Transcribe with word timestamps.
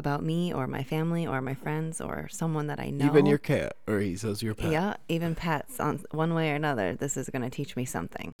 about 0.00 0.24
me 0.24 0.52
or 0.52 0.66
my 0.66 0.82
family 0.82 1.26
or 1.26 1.42
my 1.42 1.52
friends 1.52 2.00
or 2.00 2.26
someone 2.30 2.68
that 2.68 2.80
I 2.80 2.88
know. 2.88 3.04
Even 3.04 3.26
your 3.26 3.36
cat, 3.36 3.76
or 3.86 4.00
he 4.00 4.16
says 4.16 4.42
your 4.42 4.54
pet. 4.54 4.72
Yeah, 4.72 4.94
even 5.08 5.34
pets 5.34 5.78
on 5.78 6.00
one 6.10 6.32
way 6.32 6.50
or 6.50 6.54
another, 6.54 6.96
this 6.96 7.18
is 7.18 7.28
going 7.28 7.42
to 7.42 7.50
teach 7.50 7.76
me 7.76 7.84
something. 7.84 8.32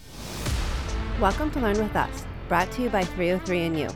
Welcome 1.20 1.50
to 1.50 1.60
Learn 1.60 1.78
with 1.78 1.94
Us, 1.94 2.24
brought 2.48 2.72
to 2.72 2.82
you 2.82 2.88
by 2.88 3.04
303 3.04 3.60
and 3.64 3.78
You. 3.78 3.90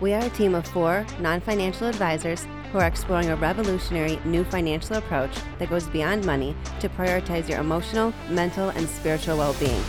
We 0.00 0.12
are 0.12 0.22
a 0.22 0.28
team 0.28 0.54
of 0.54 0.66
four 0.66 1.06
non 1.18 1.40
financial 1.40 1.88
advisors 1.88 2.46
who 2.70 2.78
are 2.78 2.86
exploring 2.86 3.30
a 3.30 3.36
revolutionary 3.36 4.20
new 4.26 4.44
financial 4.44 4.96
approach 4.96 5.34
that 5.58 5.70
goes 5.70 5.88
beyond 5.88 6.26
money 6.26 6.54
to 6.80 6.90
prioritize 6.90 7.48
your 7.48 7.60
emotional, 7.60 8.12
mental, 8.28 8.68
and 8.68 8.86
spiritual 8.86 9.38
well 9.38 9.54
being. 9.54 9.82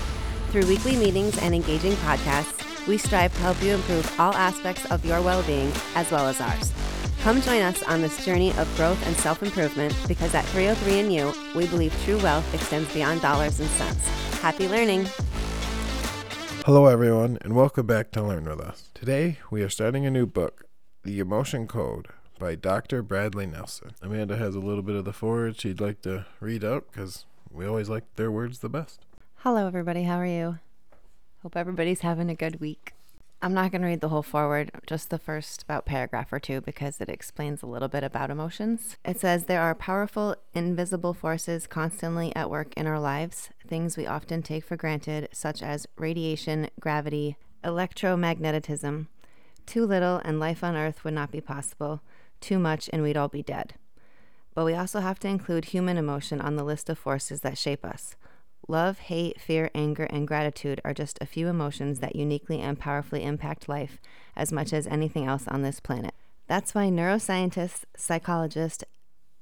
Through 0.51 0.67
weekly 0.67 0.95
meetings 0.95 1.37
and 1.39 1.53
engaging 1.53 1.93
podcasts, 1.97 2.87
we 2.87 2.97
strive 2.97 3.33
to 3.33 3.41
help 3.41 3.61
you 3.61 3.73
improve 3.73 4.19
all 4.19 4.33
aspects 4.33 4.89
of 4.89 5.05
your 5.05 5.21
well 5.21 5.43
being 5.43 5.69
as 5.95 6.09
well 6.11 6.27
as 6.27 6.39
ours. 6.39 6.71
Come 7.21 7.41
join 7.41 7.61
us 7.61 7.83
on 7.83 8.01
this 8.01 8.23
journey 8.23 8.51
of 8.53 8.73
growth 8.77 9.05
and 9.05 9.15
self 9.17 9.43
improvement 9.43 9.93
because 10.07 10.33
at 10.33 10.45
303 10.45 10.99
and 11.01 11.13
You, 11.13 11.33
we 11.53 11.67
believe 11.67 11.93
true 12.05 12.17
wealth 12.19 12.53
extends 12.53 12.91
beyond 12.93 13.21
dollars 13.21 13.59
and 13.59 13.69
cents. 13.71 14.07
Happy 14.39 14.69
learning! 14.69 15.05
Hello, 16.65 16.85
everyone, 16.85 17.37
and 17.41 17.55
welcome 17.55 17.85
back 17.85 18.11
to 18.11 18.23
Learn 18.23 18.45
with 18.45 18.61
Us. 18.61 18.89
Today, 18.93 19.37
we 19.51 19.61
are 19.61 19.69
starting 19.69 20.05
a 20.05 20.11
new 20.11 20.25
book, 20.25 20.63
The 21.03 21.19
Emotion 21.19 21.67
Code 21.67 22.07
by 22.39 22.55
Dr. 22.55 23.03
Bradley 23.03 23.47
Nelson. 23.47 23.91
Amanda 24.01 24.37
has 24.37 24.55
a 24.55 24.59
little 24.61 24.83
bit 24.83 24.95
of 24.95 25.03
the 25.03 25.11
foreword 25.11 25.59
she'd 25.59 25.81
like 25.81 26.01
to 26.03 26.25
read 26.39 26.63
out 26.63 26.85
because 26.89 27.25
we 27.51 27.65
always 27.67 27.89
like 27.89 28.05
their 28.15 28.31
words 28.31 28.59
the 28.59 28.69
best. 28.69 29.01
Hello, 29.39 29.67
everybody. 29.67 30.03
How 30.03 30.19
are 30.19 30.25
you? 30.25 30.59
Hope 31.43 31.57
everybody's 31.57 31.99
having 31.99 32.29
a 32.29 32.35
good 32.35 32.61
week. 32.61 32.93
I'm 33.41 33.53
not 33.53 33.71
going 33.71 33.81
to 33.83 33.87
read 33.87 34.01
the 34.01 34.09
whole 34.09 34.21
foreword, 34.21 34.69
just 34.85 35.09
the 35.09 35.17
first 35.17 35.63
about 35.63 35.85
paragraph 35.85 36.33
or 36.33 36.39
two 36.39 36.59
because 36.59 36.99
it 36.99 37.07
explains 37.07 37.63
a 37.63 37.67
little 37.67 37.87
bit 37.87 38.03
about 38.03 38.29
emotions. 38.29 38.97
It 39.05 39.17
says 39.17 39.45
there 39.45 39.61
are 39.61 39.73
powerful, 39.73 40.35
invisible 40.53 41.13
forces 41.13 41.65
constantly 41.65 42.35
at 42.35 42.49
work 42.49 42.73
in 42.75 42.85
our 42.85 42.99
lives, 42.99 43.49
things 43.65 43.95
we 43.95 44.05
often 44.05 44.43
take 44.43 44.65
for 44.65 44.75
granted, 44.75 45.29
such 45.31 45.63
as 45.63 45.87
radiation, 45.95 46.69
gravity, 46.81 47.37
electromagnetism. 47.63 49.07
Too 49.65 49.85
little, 49.85 50.17
and 50.25 50.37
life 50.37 50.61
on 50.61 50.75
Earth 50.75 51.05
would 51.05 51.13
not 51.13 51.31
be 51.31 51.39
possible. 51.39 52.01
Too 52.41 52.59
much, 52.59 52.89
and 52.91 53.01
we'd 53.01 53.17
all 53.17 53.29
be 53.29 53.43
dead. 53.43 53.75
But 54.53 54.65
we 54.65 54.73
also 54.73 54.99
have 54.99 55.19
to 55.19 55.29
include 55.29 55.65
human 55.65 55.95
emotion 55.95 56.41
on 56.41 56.57
the 56.57 56.65
list 56.65 56.89
of 56.89 56.97
forces 56.97 57.39
that 57.41 57.57
shape 57.57 57.85
us. 57.85 58.17
Love, 58.69 58.99
hate, 58.99 59.41
fear, 59.41 59.71
anger, 59.73 60.03
and 60.11 60.27
gratitude 60.27 60.79
are 60.85 60.93
just 60.93 61.17
a 61.19 61.25
few 61.25 61.47
emotions 61.47 62.01
that 62.01 62.15
uniquely 62.15 62.59
and 62.59 62.77
powerfully 62.77 63.23
impact 63.23 63.67
life 63.67 63.99
as 64.35 64.51
much 64.51 64.71
as 64.71 64.85
anything 64.85 65.25
else 65.25 65.47
on 65.47 65.63
this 65.63 65.79
planet. 65.79 66.13
That's 66.45 66.75
why 66.75 66.89
neuroscientists, 66.89 67.85
psychologists, 67.97 68.83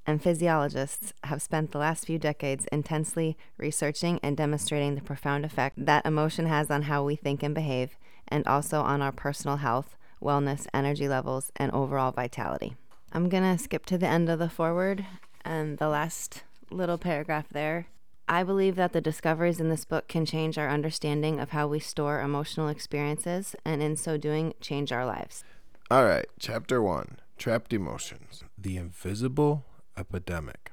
and 0.06 0.24
physiologists 0.24 1.12
have 1.26 1.42
spent 1.42 1.72
the 1.72 1.78
last 1.78 2.06
few 2.06 2.18
decades 2.18 2.68
intensely 2.72 3.38
researching 3.58 4.18
and 4.24 4.38
demonstrating 4.38 4.96
the 4.96 5.02
profound 5.02 5.44
effect 5.44 5.86
that 5.86 6.06
emotion 6.06 6.46
has 6.46 6.72
on 6.72 6.84
how 6.84 7.04
we 7.04 7.18
think 7.18 7.44
and 7.44 7.54
behave, 7.54 7.98
and 8.30 8.48
also 8.48 8.80
on 8.80 9.02
our 9.02 9.12
personal 9.12 9.58
health, 9.58 9.98
wellness, 10.24 10.68
energy 10.74 11.10
levels, 11.10 11.52
and 11.58 11.70
overall 11.74 12.14
vitality. 12.14 12.78
I'm 13.12 13.28
going 13.28 13.44
to 13.44 13.62
skip 13.62 13.86
to 13.88 13.98
the 13.98 14.08
end 14.08 14.30
of 14.30 14.40
the 14.40 14.50
foreword 14.50 15.06
and 15.44 15.80
the 15.80 15.90
last 15.90 16.44
little 16.72 16.98
paragraph 16.98 17.48
there 17.52 17.88
I 18.30 18.44
believe 18.44 18.76
that 18.76 18.92
the 18.92 19.00
discoveries 19.00 19.62
in 19.62 19.70
this 19.70 19.86
book 19.86 20.10
can 20.10 20.26
change 20.26 20.58
our 20.58 20.70
understanding 20.70 21.40
of 21.40 21.52
how 21.52 21.68
we 21.68 21.80
store 21.80 22.20
emotional 22.20 22.68
experiences 22.68 23.56
and, 23.64 23.82
in 23.82 23.96
so 23.96 24.18
doing, 24.18 24.54
change 24.60 24.92
our 24.92 25.06
lives. 25.06 25.46
All 25.90 26.04
right, 26.04 26.26
chapter 26.38 26.82
one 26.82 27.20
Trapped 27.38 27.72
Emotions 27.72 28.44
The 28.58 28.76
Invisible 28.76 29.64
Epidemic. 29.98 30.72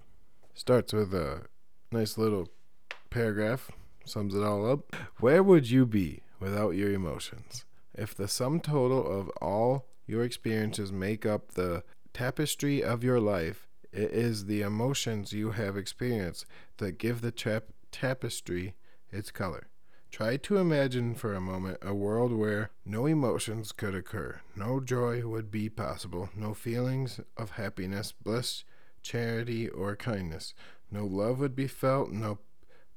Starts 0.53 0.93
with 0.93 1.15
a 1.15 1.43
nice 1.93 2.19
little 2.19 2.49
paragraph, 3.11 3.71
sums 4.05 4.35
it 4.35 4.43
all 4.43 4.69
up. 4.69 4.97
Where 5.21 5.43
would 5.43 5.71
you 5.71 5.87
be 5.87 6.23
without 6.41 6.71
your 6.71 6.91
emotions? 6.91 7.65
If 7.95 8.17
the 8.17 8.27
sum 8.27 8.59
total 8.59 9.07
of 9.07 9.29
all 9.41 9.87
your 10.09 10.25
experiences 10.25 10.91
make 10.91 11.25
up 11.25 11.53
the 11.53 11.85
tapestry 12.13 12.83
of 12.83 13.05
your 13.05 13.21
life, 13.21 13.69
it 13.95 14.11
is 14.11 14.47
the 14.47 14.63
emotions 14.63 15.33
you 15.33 15.53
have 15.53 15.77
experienced 15.77 16.47
that 16.79 16.99
give 16.99 17.21
the 17.21 17.31
tap- 17.31 17.73
tapestry 17.93 18.75
its 19.11 19.31
color. 19.31 19.69
Try 20.11 20.37
to 20.39 20.59
imagine 20.59 21.15
for 21.15 21.35
a 21.35 21.41
moment 21.41 21.79
a 21.81 21.95
world 21.95 22.33
where 22.33 22.71
no 22.85 23.07
emotions 23.07 23.73
could 23.73 23.95
occur, 23.95 24.41
no 24.57 24.81
joy 24.81 25.27
would 25.27 25.51
be 25.51 25.69
possible, 25.69 26.29
no 26.37 26.55
feelings 26.55 27.21
of 27.37 27.51
happiness, 27.51 28.13
bliss, 28.13 28.65
charity, 29.03 29.69
or 29.69 29.97
kindness, 29.97 30.55
no 30.91 31.05
love 31.05 31.39
would 31.39 31.57
be 31.57 31.67
felt, 31.67 32.11
no 32.11 32.39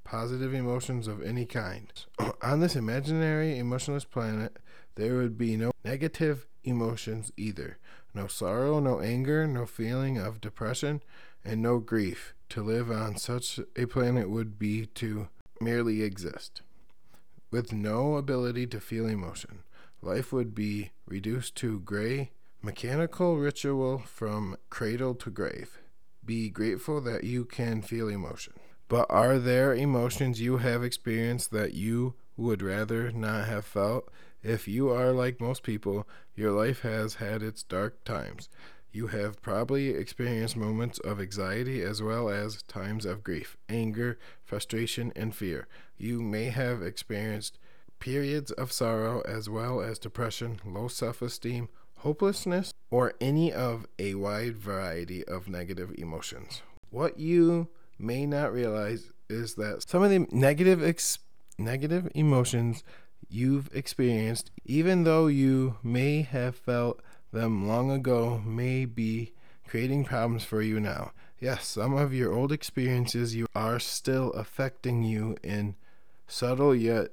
positive 0.04 0.54
emotions 0.54 1.08
of 1.08 1.22
any 1.22 1.46
kind. 1.46 1.92
On 2.42 2.60
this 2.60 2.76
imaginary 2.76 3.58
emotionless 3.58 4.06
planet, 4.06 4.58
there 4.96 5.16
would 5.16 5.38
be 5.38 5.58
no 5.58 5.72
negative 5.84 6.48
emotions 6.64 7.32
either 7.38 7.78
no 8.18 8.28
sorrow, 8.28 8.80
no 8.80 9.00
anger, 9.00 9.48
no 9.48 9.66
feeling 9.66 10.18
of 10.18 10.42
depression, 10.42 11.02
and 11.46 11.62
no 11.62 11.80
grief. 11.80 12.34
To 12.50 12.64
live 12.64 12.90
on 12.90 13.18
such 13.18 13.60
a 13.76 13.86
planet 13.86 14.30
would 14.30 14.58
be 14.58 14.86
to 14.96 15.28
merely 15.62 16.02
exist. 16.02 16.62
With 17.52 17.72
no 17.72 18.16
ability 18.16 18.68
to 18.68 18.80
feel 18.80 19.08
emotion, 19.08 19.60
life 20.02 20.34
would 20.34 20.56
be 20.56 20.92
reduced 21.06 21.56
to 21.58 21.80
gray, 21.80 22.32
mechanical 22.62 23.38
ritual 23.38 24.00
from 24.00 24.58
cradle 24.70 25.16
to 25.16 25.30
grave. 25.30 25.80
Be 26.26 26.50
grateful 26.50 27.00
that 27.02 27.24
you 27.24 27.46
can 27.46 27.82
feel 27.82 28.10
emotion. 28.10 28.54
But 28.90 29.06
are 29.10 29.38
there 29.38 29.74
emotions 29.74 30.42
you 30.42 30.58
have 30.58 30.84
experienced 30.84 31.52
that 31.52 31.74
you 31.74 32.16
would 32.38 32.62
rather 32.62 33.12
not 33.12 33.48
have 33.48 33.66
felt? 33.66 34.10
If 34.44 34.68
you 34.68 34.90
are 34.90 35.12
like 35.12 35.42
most 35.42 35.64
people, 35.64 36.08
your 36.36 36.52
life 36.52 36.82
has 36.82 37.16
had 37.16 37.42
its 37.42 37.64
dark 37.64 38.04
times. 38.06 38.48
You 38.92 39.08
have 39.08 39.42
probably 39.42 39.90
experienced 39.90 40.56
moments 40.56 41.00
of 41.00 41.20
anxiety 41.20 41.82
as 41.82 42.02
well 42.02 42.30
as 42.30 42.64
times 42.64 43.06
of 43.06 43.24
grief, 43.24 43.58
anger, 43.68 44.18
frustration, 44.46 45.12
and 45.16 45.36
fear. 45.36 45.68
You 45.98 46.22
may 46.22 46.46
have 46.46 46.82
experienced 46.82 47.60
periods 48.00 48.52
of 48.52 48.72
sorrow 48.72 49.22
as 49.22 49.50
well 49.50 49.82
as 49.82 50.00
depression, 50.00 50.60
low 50.66 50.88
self 50.88 51.22
esteem, 51.22 51.70
hopelessness, 51.98 52.72
or 52.90 53.14
any 53.20 53.52
of 53.52 53.86
a 54.00 54.16
wide 54.16 54.58
variety 54.58 55.26
of 55.26 55.50
negative 55.50 55.94
emotions. 55.98 56.62
What 56.90 57.20
you 57.20 57.68
may 58.00 58.26
not 58.26 58.54
realize 58.54 59.12
is 59.30 59.56
that 59.56 59.88
some 59.88 60.04
of 60.04 60.10
the 60.10 60.28
negative 60.32 60.84
ex- 60.84 61.20
negative 61.58 62.10
emotions 62.14 62.84
you've 63.30 63.70
experienced, 63.74 64.52
even 64.66 65.04
though 65.04 65.28
you 65.28 65.78
may 65.84 66.22
have 66.22 66.56
felt 66.56 67.02
them 67.32 67.68
long 67.68 67.92
ago, 67.92 68.42
may 68.46 68.86
be 68.86 69.34
creating 69.68 70.06
problems 70.06 70.44
for 70.44 70.62
you 70.62 70.80
now. 70.80 71.12
Yes, 71.40 71.68
some 71.68 71.96
of 71.96 72.14
your 72.14 72.34
old 72.34 72.52
experiences 72.52 73.36
you 73.36 73.48
are 73.54 73.80
still 73.80 74.32
affecting 74.32 75.04
you 75.04 75.38
in 75.44 75.76
subtle 76.28 76.74
yet 76.74 77.10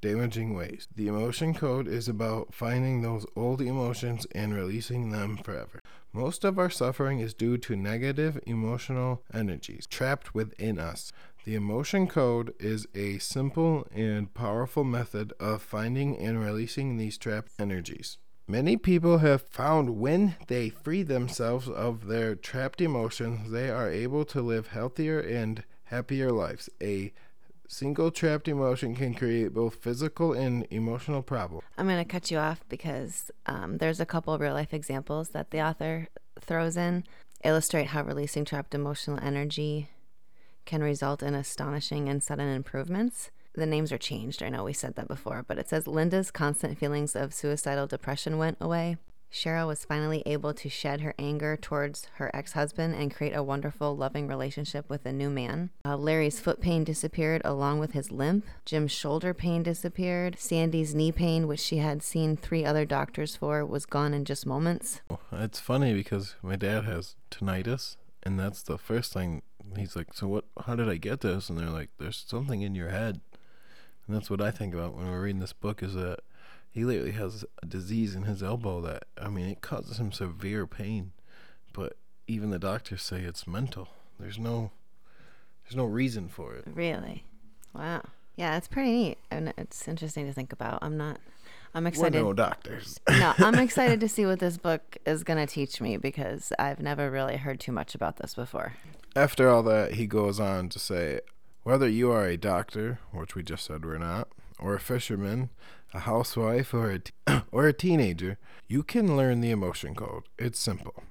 damaging 0.00 0.54
ways. 0.54 0.88
The 0.94 1.08
emotion 1.08 1.52
code 1.52 1.88
is 1.88 2.08
about 2.08 2.54
finding 2.54 3.02
those 3.02 3.26
old 3.34 3.60
emotions 3.60 4.26
and 4.32 4.54
releasing 4.54 5.10
them 5.10 5.36
forever. 5.36 5.80
Most 6.12 6.44
of 6.44 6.58
our 6.58 6.70
suffering 6.70 7.18
is 7.18 7.34
due 7.34 7.58
to 7.58 7.76
negative 7.76 8.38
emotional 8.46 9.22
energies 9.34 9.86
trapped 9.86 10.34
within 10.34 10.78
us. 10.78 11.12
The 11.46 11.54
emotion 11.54 12.08
code 12.08 12.54
is 12.58 12.88
a 12.92 13.18
simple 13.18 13.86
and 13.94 14.34
powerful 14.34 14.82
method 14.82 15.32
of 15.38 15.62
finding 15.62 16.18
and 16.18 16.40
releasing 16.44 16.96
these 16.96 17.16
trapped 17.16 17.52
energies. 17.60 18.18
Many 18.48 18.76
people 18.76 19.18
have 19.18 19.42
found 19.42 20.00
when 20.00 20.34
they 20.48 20.70
free 20.70 21.04
themselves 21.04 21.68
of 21.68 22.08
their 22.08 22.34
trapped 22.34 22.80
emotions, 22.80 23.52
they 23.52 23.70
are 23.70 23.88
able 23.88 24.24
to 24.24 24.42
live 24.42 24.66
healthier 24.68 25.20
and 25.20 25.62
happier 25.84 26.32
lives. 26.32 26.68
A 26.82 27.12
single 27.68 28.10
trapped 28.10 28.48
emotion 28.48 28.96
can 28.96 29.14
create 29.14 29.54
both 29.54 29.76
physical 29.76 30.32
and 30.32 30.66
emotional 30.72 31.22
problems. 31.22 31.62
I'm 31.78 31.86
going 31.86 32.04
to 32.04 32.04
cut 32.04 32.28
you 32.28 32.38
off 32.38 32.64
because 32.68 33.30
um, 33.46 33.78
there's 33.78 34.00
a 34.00 34.06
couple 34.06 34.36
real 34.36 34.54
life 34.54 34.74
examples 34.74 35.28
that 35.28 35.52
the 35.52 35.62
author 35.62 36.08
throws 36.40 36.76
in, 36.76 37.04
illustrate 37.44 37.86
how 37.86 38.02
releasing 38.02 38.44
trapped 38.44 38.74
emotional 38.74 39.20
energy 39.22 39.90
can 40.66 40.82
result 40.82 41.22
in 41.22 41.34
astonishing 41.34 42.08
and 42.08 42.22
sudden 42.22 42.48
improvements. 42.48 43.30
The 43.54 43.64
names 43.64 43.90
are 43.90 43.98
changed. 43.98 44.42
I 44.42 44.50
know 44.50 44.64
we 44.64 44.74
said 44.74 44.96
that 44.96 45.08
before, 45.08 45.44
but 45.48 45.58
it 45.58 45.68
says 45.68 45.86
Linda's 45.86 46.30
constant 46.30 46.78
feelings 46.78 47.16
of 47.16 47.32
suicidal 47.32 47.86
depression 47.86 48.36
went 48.36 48.58
away. 48.60 48.98
Cheryl 49.32 49.66
was 49.66 49.84
finally 49.84 50.22
able 50.24 50.54
to 50.54 50.68
shed 50.68 51.00
her 51.00 51.14
anger 51.18 51.56
towards 51.56 52.06
her 52.14 52.30
ex 52.34 52.52
husband 52.52 52.94
and 52.94 53.14
create 53.14 53.34
a 53.34 53.42
wonderful, 53.42 53.96
loving 53.96 54.28
relationship 54.28 54.88
with 54.88 55.04
a 55.04 55.12
new 55.12 55.28
man. 55.28 55.70
Uh, 55.84 55.96
Larry's 55.96 56.40
foot 56.40 56.60
pain 56.60 56.84
disappeared 56.84 57.42
along 57.44 57.78
with 57.78 57.92
his 57.92 58.10
limp. 58.10 58.46
Jim's 58.64 58.92
shoulder 58.92 59.34
pain 59.34 59.62
disappeared. 59.62 60.38
Sandy's 60.38 60.94
knee 60.94 61.12
pain, 61.12 61.46
which 61.46 61.60
she 61.60 61.78
had 61.78 62.02
seen 62.02 62.36
three 62.36 62.64
other 62.64 62.84
doctors 62.84 63.36
for, 63.36 63.64
was 63.64 63.84
gone 63.84 64.14
in 64.14 64.24
just 64.24 64.46
moments. 64.46 65.00
It's 65.32 65.60
funny 65.60 65.92
because 65.92 66.36
my 66.42 66.56
dad 66.56 66.84
has 66.84 67.16
tinnitus, 67.30 67.96
and 68.22 68.38
that's 68.38 68.62
the 68.62 68.78
first 68.78 69.12
thing 69.12 69.42
he's 69.80 69.96
like, 69.96 70.14
"So 70.14 70.26
what? 70.28 70.44
How 70.66 70.76
did 70.76 70.88
I 70.88 70.96
get 70.96 71.20
this?" 71.20 71.48
And 71.48 71.58
they're 71.58 71.70
like, 71.70 71.90
"There's 71.98 72.24
something 72.26 72.62
in 72.62 72.74
your 72.74 72.90
head," 72.90 73.20
and 74.06 74.16
that's 74.16 74.30
what 74.30 74.40
I 74.40 74.50
think 74.50 74.74
about 74.74 74.94
when 74.94 75.10
we're 75.10 75.22
reading 75.22 75.40
this 75.40 75.52
book. 75.52 75.82
Is 75.82 75.94
that 75.94 76.20
he 76.70 76.84
literally 76.84 77.12
has 77.12 77.44
a 77.62 77.66
disease 77.66 78.14
in 78.14 78.24
his 78.24 78.42
elbow 78.42 78.80
that 78.82 79.04
I 79.20 79.28
mean, 79.28 79.46
it 79.46 79.62
causes 79.62 79.98
him 79.98 80.12
severe 80.12 80.66
pain, 80.66 81.12
but 81.72 81.96
even 82.26 82.50
the 82.50 82.58
doctors 82.58 83.02
say 83.02 83.22
it's 83.22 83.46
mental. 83.46 83.88
There's 84.18 84.38
no, 84.38 84.72
there's 85.64 85.76
no 85.76 85.84
reason 85.84 86.28
for 86.28 86.54
it. 86.54 86.64
Really? 86.66 87.24
Wow. 87.74 88.02
Yeah, 88.36 88.56
it's 88.56 88.68
pretty 88.68 88.92
neat. 88.92 89.18
And 89.30 89.54
it's 89.56 89.88
interesting 89.88 90.26
to 90.26 90.32
think 90.32 90.52
about. 90.52 90.80
I'm 90.82 90.96
not. 90.96 91.18
I'm 91.74 91.84
We're 91.84 91.88
excited. 91.88 92.22
no 92.22 92.32
doctors. 92.32 92.98
no, 93.08 93.34
I'm 93.38 93.54
excited 93.58 94.00
to 94.00 94.08
see 94.08 94.24
what 94.26 94.38
this 94.38 94.56
book 94.56 94.96
is 95.06 95.24
going 95.24 95.44
to 95.44 95.52
teach 95.52 95.80
me 95.80 95.96
because 95.96 96.52
I've 96.58 96.80
never 96.80 97.10
really 97.10 97.36
heard 97.36 97.60
too 97.60 97.72
much 97.72 97.94
about 97.94 98.16
this 98.16 98.34
before. 98.34 98.74
After 99.14 99.48
all 99.48 99.62
that, 99.64 99.94
he 99.94 100.06
goes 100.06 100.38
on 100.40 100.68
to 100.70 100.78
say, 100.78 101.20
whether 101.62 101.88
you 101.88 102.10
are 102.12 102.26
a 102.26 102.36
doctor, 102.36 103.00
which 103.12 103.34
we 103.34 103.42
just 103.42 103.64
said 103.64 103.84
we're 103.84 103.98
not, 103.98 104.28
or 104.58 104.74
a 104.74 104.80
fisherman, 104.80 105.50
a 105.92 106.00
housewife, 106.00 106.72
or 106.72 106.90
a, 106.90 106.98
te- 107.00 107.12
or 107.52 107.66
a 107.66 107.72
teenager, 107.72 108.38
you 108.68 108.82
can 108.82 109.16
learn 109.16 109.40
the 109.40 109.50
emotion 109.50 109.94
code. 109.94 110.24
It's 110.38 110.58
simple. 110.58 111.02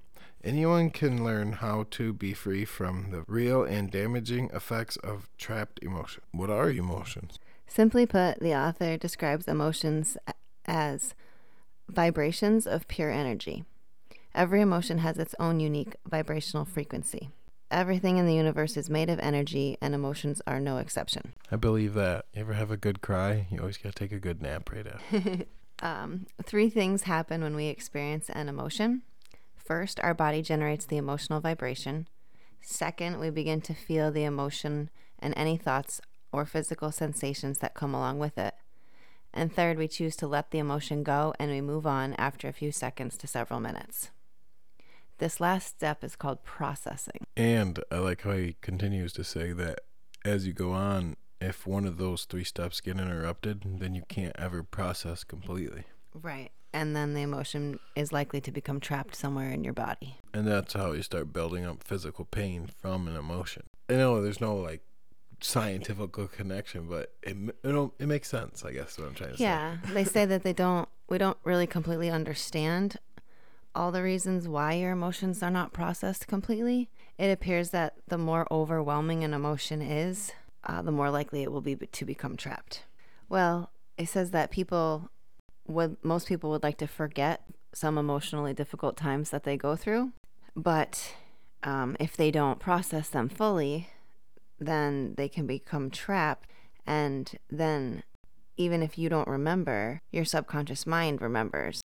Anyone 0.44 0.92
can 0.92 1.24
learn 1.24 1.54
how 1.54 1.88
to 1.92 2.14
be 2.14 2.34
free 2.34 2.66
from 2.66 3.10
the 3.10 3.24
real 3.28 3.64
and 3.64 3.90
damaging 3.90 4.50
effects 4.54 4.96
of 4.98 5.28
trapped 5.40 5.80
emotion. 5.82 6.22
What 6.32 6.52
are 6.52 6.70
emotions? 6.70 7.40
Simply 7.68 8.06
put, 8.06 8.40
the 8.40 8.54
author 8.54 8.96
describes 8.96 9.48
emotions 9.48 10.18
as 10.66 11.14
vibrations 11.88 12.66
of 12.66 12.88
pure 12.88 13.12
energy. 13.12 13.64
Every 14.34 14.62
emotion 14.62 14.98
has 15.00 15.18
its 15.18 15.36
own 15.40 15.60
unique 15.60 15.96
vibrational 16.08 16.66
frequency. 16.66 17.30
Everything 17.72 18.18
in 18.18 18.26
the 18.26 18.36
universe 18.36 18.78
is 18.78 18.90
made 18.90 19.10
of 19.10 19.20
energy, 19.20 19.78
and 19.82 19.96
emotions 19.96 20.42
are 20.46 20.60
no 20.60 20.78
exception. 20.78 21.34
I 21.52 21.56
believe 21.56 21.94
that. 21.96 22.26
You 22.34 22.42
ever 22.42 22.54
have 22.54 22.70
a 22.70 22.78
good 22.78 23.02
cry? 23.02 23.48
You 23.50 23.60
always 23.60 23.78
gotta 23.78 23.96
take 23.96 24.12
a 24.12 24.20
good 24.20 24.42
nap 24.42 24.72
right 24.72 24.86
after. 24.88 25.46
Um, 25.82 26.28
three 26.44 26.70
things 26.70 27.04
happen 27.04 27.42
when 27.42 27.56
we 27.56 27.68
experience 27.68 28.30
an 28.30 28.48
emotion. 28.48 29.02
First, 29.56 30.00
our 30.00 30.14
body 30.14 30.42
generates 30.42 30.86
the 30.86 30.98
emotional 30.98 31.42
vibration. 31.42 32.08
Second, 32.62 33.20
we 33.20 33.30
begin 33.30 33.62
to 33.62 33.74
feel 33.74 34.12
the 34.12 34.24
emotion 34.24 34.90
and 35.20 35.34
any 35.36 35.58
thoughts 35.58 36.02
or 36.32 36.46
physical 36.46 36.92
sensations 36.92 37.60
that 37.60 37.74
come 37.74 37.94
along 37.94 38.20
with 38.20 38.38
it. 38.38 38.54
And 39.36 39.54
third, 39.54 39.78
we 39.78 39.90
choose 39.90 40.16
to 40.18 40.28
let 40.28 40.52
the 40.52 40.60
emotion 40.60 41.04
go 41.04 41.34
and 41.38 41.52
we 41.52 41.60
move 41.60 41.86
on 41.86 42.14
after 42.14 42.48
a 42.48 42.54
few 42.54 42.72
seconds 42.72 43.18
to 43.18 43.28
several 43.28 43.60
minutes. 43.60 44.10
This 45.18 45.42
last 45.42 45.68
step 45.68 46.04
is 46.04 46.16
called 46.16 46.44
processing. 46.44 47.26
And 47.36 47.80
I 47.92 47.98
like 47.98 48.22
how 48.22 48.32
he 48.32 48.56
continues 48.62 49.12
to 49.14 49.24
say 49.24 49.52
that 49.52 49.82
as 50.24 50.48
you 50.48 50.54
go 50.54 50.72
on, 50.72 51.18
if 51.42 51.68
one 51.68 51.86
of 51.86 51.98
those 51.98 52.24
three 52.24 52.46
steps 52.46 52.80
get 52.80 52.98
interrupted, 52.98 53.80
then 53.80 53.94
you 53.94 54.04
can't 54.08 54.36
ever 54.38 54.64
process 54.64 55.24
completely. 55.24 55.84
Right. 56.14 56.52
And 56.74 56.96
then 56.96 57.14
the 57.14 57.22
emotion 57.22 57.80
is 57.96 58.12
likely 58.12 58.42
to 58.42 58.52
become 58.52 58.80
trapped 58.80 59.16
somewhere 59.16 59.52
in 59.52 59.64
your 59.64 59.74
body. 59.74 60.18
And 60.34 60.48
that's 60.48 60.74
how 60.74 60.92
you 60.92 61.02
start 61.02 61.32
building 61.32 61.66
up 61.66 61.84
physical 61.84 62.26
pain 62.26 62.70
from 62.78 63.08
an 63.08 63.16
emotion. 63.16 63.64
I 63.90 63.94
know 63.94 64.22
there's 64.22 64.42
no 64.42 64.56
like 64.56 64.82
scientific 65.42 66.12
connection, 66.32 66.88
but 66.88 67.14
it 67.22 67.36
it, 67.64 67.92
it 68.00 68.08
makes 68.08 68.30
sense. 68.30 68.64
I 68.64 68.72
guess 68.72 68.98
what 68.98 69.08
I'm 69.08 69.14
trying 69.14 69.32
to 69.32 69.38
say. 69.38 69.44
Yeah, 69.44 69.78
they 69.94 70.04
say 70.04 70.26
that 70.26 70.44
they 70.44 70.54
don't 70.54 70.90
we 71.08 71.18
don't 71.18 71.38
really 71.44 71.68
completely 71.68 72.10
understand 72.10 72.98
all 73.74 73.92
the 73.92 74.02
reasons 74.02 74.48
why 74.48 74.74
your 74.74 74.92
emotions 74.92 75.44
are 75.44 75.52
not 75.52 75.74
processed 75.74 76.28
completely. 76.28 76.90
It 77.18 77.30
appears 77.30 77.72
that 77.72 77.96
the 78.08 78.18
more 78.18 78.48
overwhelming 78.50 79.24
an 79.24 79.34
emotion 79.34 79.82
is, 79.82 80.32
uh, 80.64 80.82
the 80.82 80.92
more 80.92 81.10
likely 81.10 81.44
it 81.44 81.52
will 81.52 81.62
be 81.62 81.76
to 81.76 82.06
become 82.06 82.38
trapped. 82.38 82.84
Well, 83.28 83.72
it 83.98 84.08
says 84.08 84.32
that 84.32 84.52
people 84.52 85.10
would 85.68 85.98
most 86.04 86.28
people 86.28 86.50
would 86.52 86.64
like 86.64 86.78
to 86.78 86.88
forget 86.88 87.42
some 87.74 87.98
emotionally 87.98 88.54
difficult 88.54 88.96
times 88.96 89.32
that 89.32 89.44
they 89.44 89.58
go 89.58 89.76
through, 89.76 90.14
but 90.56 91.16
um, 91.64 91.98
if 92.00 92.16
they 92.16 92.32
don't 92.32 92.60
process 92.60 93.10
them 93.10 93.28
fully, 93.28 93.90
then 94.60 95.16
they 95.18 95.30
can 95.30 95.46
become 95.46 95.90
trapped, 95.90 96.50
and 96.86 97.32
then 97.50 98.04
even 98.58 98.82
if 98.82 98.98
you 98.98 99.10
don't 99.10 99.28
remember, 99.28 100.02
your 100.12 100.26
subconscious 100.26 100.86
mind 100.88 101.22
remembers. 101.22 101.82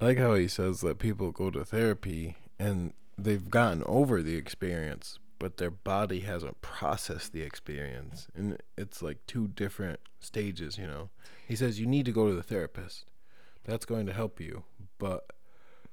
I 0.00 0.06
like 0.06 0.18
how 0.18 0.34
he 0.34 0.48
says 0.48 0.80
that 0.80 0.98
people 0.98 1.30
go 1.30 1.50
to 1.50 1.64
therapy 1.64 2.36
and 2.58 2.92
they've 3.16 3.50
gotten 3.50 3.82
over 3.86 4.22
the 4.22 4.36
experience, 4.36 5.18
but 5.38 5.58
their 5.58 5.70
body 5.70 6.20
hasn't 6.20 6.60
processed 6.62 7.32
the 7.32 7.42
experience. 7.42 8.26
And 8.34 8.58
it's 8.76 9.02
like 9.02 9.18
two 9.26 9.48
different 9.48 10.00
stages, 10.20 10.78
you 10.78 10.86
know. 10.86 11.10
He 11.46 11.56
says 11.56 11.78
you 11.78 11.86
need 11.86 12.06
to 12.06 12.12
go 12.12 12.28
to 12.28 12.34
the 12.34 12.42
therapist. 12.42 13.04
That's 13.64 13.86
going 13.86 14.06
to 14.06 14.12
help 14.12 14.40
you, 14.40 14.64
but 14.98 15.30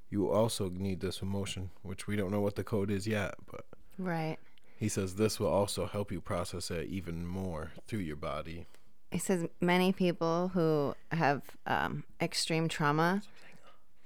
you 0.10 0.30
also 0.30 0.70
need 0.70 1.00
this 1.00 1.22
emotion, 1.22 1.72
which 1.84 2.08
we 2.08 2.16
don't 2.16 2.32
know 2.32 2.42
what 2.42 2.56
the 2.56 2.64
code 2.64 2.92
is 2.92 3.08
yet, 3.08 3.36
but 3.50 3.66
Right. 3.98 4.38
He 4.82 4.90
says 4.90 5.14
this 5.14 5.40
will 5.40 5.48
also 5.48 5.86
help 5.86 6.12
you 6.12 6.20
process 6.20 6.72
it 6.72 6.90
even 6.90 7.24
more 7.24 7.72
through 7.88 8.00
your 8.00 8.16
body. 8.16 8.66
He 9.12 9.20
says 9.20 9.46
many 9.62 9.94
people 9.94 10.50
who 10.56 10.96
have 11.12 11.44
um, 11.68 12.04
extreme 12.20 12.68
trauma, 12.68 13.22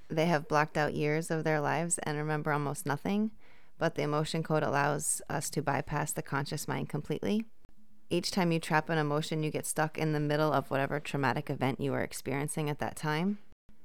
they 0.09 0.25
have 0.25 0.49
blocked 0.49 0.75
out 0.75 0.93
years 0.93 1.31
of 1.31 1.45
their 1.45 1.61
lives 1.61 1.97
and 1.99 2.17
remember 2.17 2.51
almost 2.51 2.85
nothing. 2.85 3.31
But 3.77 3.95
the 3.95 4.01
emotion 4.01 4.43
code 4.43 4.63
allows 4.63 5.21
us 5.29 5.49
to 5.51 5.61
bypass 5.61 6.11
the 6.11 6.21
conscious 6.21 6.67
mind 6.67 6.89
completely. 6.89 7.45
Each 8.09 8.29
time 8.29 8.51
you 8.51 8.59
trap 8.59 8.89
an 8.89 8.97
emotion, 8.97 9.43
you 9.43 9.51
get 9.51 9.65
stuck 9.65 9.97
in 9.97 10.11
the 10.11 10.19
middle 10.19 10.51
of 10.51 10.69
whatever 10.69 10.99
traumatic 10.99 11.49
event 11.49 11.79
you 11.79 11.93
are 11.93 12.03
experiencing 12.03 12.69
at 12.69 12.79
that 12.79 12.97
time. 12.97 13.37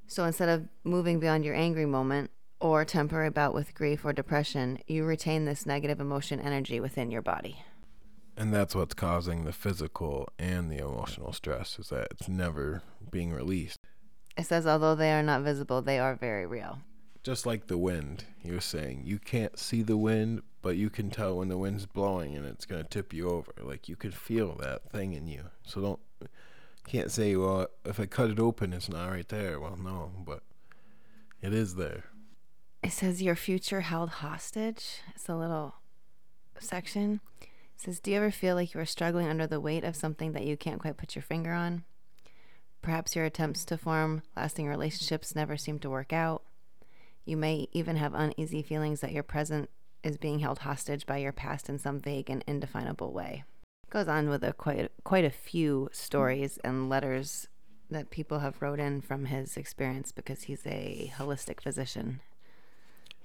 So 0.09 0.25
instead 0.25 0.49
of 0.49 0.67
moving 0.83 1.21
beyond 1.21 1.45
your 1.45 1.55
angry 1.55 1.87
moment 1.87 2.33
or 2.61 2.85
temporary 2.85 3.31
bout 3.31 3.55
with 3.55 3.75
grief 3.75 4.05
or 4.05 4.12
depression, 4.12 4.79
you 4.87 5.05
retain 5.05 5.45
this 5.45 5.67
negative 5.67 6.01
emotion 6.01 6.41
energy 6.41 6.79
within 6.81 7.11
your 7.11 7.23
body. 7.23 7.57
And 8.37 8.55
that's 8.55 8.75
what's 8.75 8.95
causing 8.95 9.45
the 9.45 9.53
physical 9.53 10.29
and 10.39 10.71
the 10.71 10.79
emotional 10.79 11.33
stress 11.33 11.79
is 11.79 11.89
that 11.89 12.09
it's 12.12 12.29
never 12.29 12.83
being 13.11 13.33
released. 13.33 13.79
It 14.37 14.47
says, 14.47 14.67
although 14.67 14.95
they 14.95 15.12
are 15.12 15.23
not 15.23 15.43
visible, 15.43 15.83
they 15.83 15.99
are 15.99 16.15
very 16.15 16.47
real. 16.47 16.79
Just 17.23 17.45
like 17.45 17.67
the 17.67 17.77
wind, 17.77 18.25
was 18.45 18.65
saying, 18.65 19.03
you 19.05 19.19
can't 19.19 19.59
see 19.59 19.83
the 19.83 19.97
wind, 19.97 20.41
but 20.62 20.77
you 20.77 20.89
can 20.89 21.11
tell 21.11 21.37
when 21.37 21.49
the 21.49 21.59
wind's 21.59 21.85
blowing 21.85 22.35
and 22.35 22.47
it's 22.47 22.64
going 22.64 22.83
to 22.83 22.88
tip 22.88 23.12
you 23.12 23.29
over. 23.29 23.52
Like 23.61 23.88
you 23.88 23.97
can 23.97 24.11
feel 24.11 24.55
that 24.55 24.90
thing 24.90 25.12
in 25.12 25.26
you. 25.26 25.45
So 25.67 25.81
don't, 25.83 26.00
can't 26.87 27.11
say, 27.11 27.37
well, 27.37 27.67
if 27.85 28.00
I 28.00 28.07
cut 28.07 28.31
it 28.31 28.40
open, 28.40 28.73
it's 28.73 28.88
not 28.88 29.11
right 29.11 29.29
there. 29.29 29.61
Well, 29.61 29.76
no, 29.76 30.12
but 30.25 30.43
it 31.43 31.52
is 31.52 31.75
there. 31.75 32.05
It 32.83 32.93
says 32.93 33.23
your 33.23 33.37
future 33.37 33.83
held 33.83 34.09
hostage. 34.09 35.01
It's 35.15 35.29
a 35.29 35.37
little 35.37 35.75
section. 36.59 37.21
It 37.41 37.49
says, 37.77 38.01
Do 38.01 38.11
you 38.11 38.17
ever 38.17 38.31
feel 38.31 38.55
like 38.55 38.73
you 38.73 38.81
are 38.81 38.87
struggling 38.87 39.29
under 39.29 39.47
the 39.47 39.61
weight 39.61 39.85
of 39.85 39.97
something 39.97 40.33
that 40.33 40.47
you 40.47 40.57
can't 40.57 40.81
quite 40.81 40.97
put 40.97 41.15
your 41.15 41.23
finger 41.23 41.53
on? 41.53 41.85
Perhaps 42.81 43.15
your 43.15 43.27
attempts 43.27 43.67
to 43.67 43.77
form 43.77 44.23
lasting 44.35 44.67
relationships 44.67 45.37
never 45.37 45.59
seem 45.59 45.79
to 45.81 45.91
work 45.91 46.15
out. 46.15 46.43
You 47.27 47.37
may 47.37 47.69
even 47.73 47.97
have 47.97 48.15
uneasy 48.15 48.63
feelings 48.63 49.01
that 49.01 49.13
your 49.13 49.23
present 49.23 49.69
is 50.03 50.17
being 50.17 50.39
held 50.39 50.61
hostage 50.61 51.05
by 51.05 51.19
your 51.19 51.33
past 51.33 51.69
in 51.69 51.79
some 51.79 52.01
vague 52.01 52.31
and 52.31 52.43
indefinable 52.47 53.13
way. 53.13 53.45
It 53.85 53.91
goes 53.91 54.09
on 54.09 54.31
with 54.31 54.43
a 54.43 54.55
quite 54.55 54.91
quite 55.05 55.27
a 55.27 55.31
few 55.31 55.91
stories 55.93 56.59
and 56.65 56.89
letters 56.89 57.49
that 57.91 58.09
people 58.09 58.39
have 58.39 58.63
wrote 58.63 58.81
in 58.81 59.03
from 59.03 59.27
his 59.27 59.59
experience 59.59 60.13
because 60.13 60.45
he's 60.45 60.67
a 60.67 61.13
holistic 61.19 61.61
physician 61.61 62.21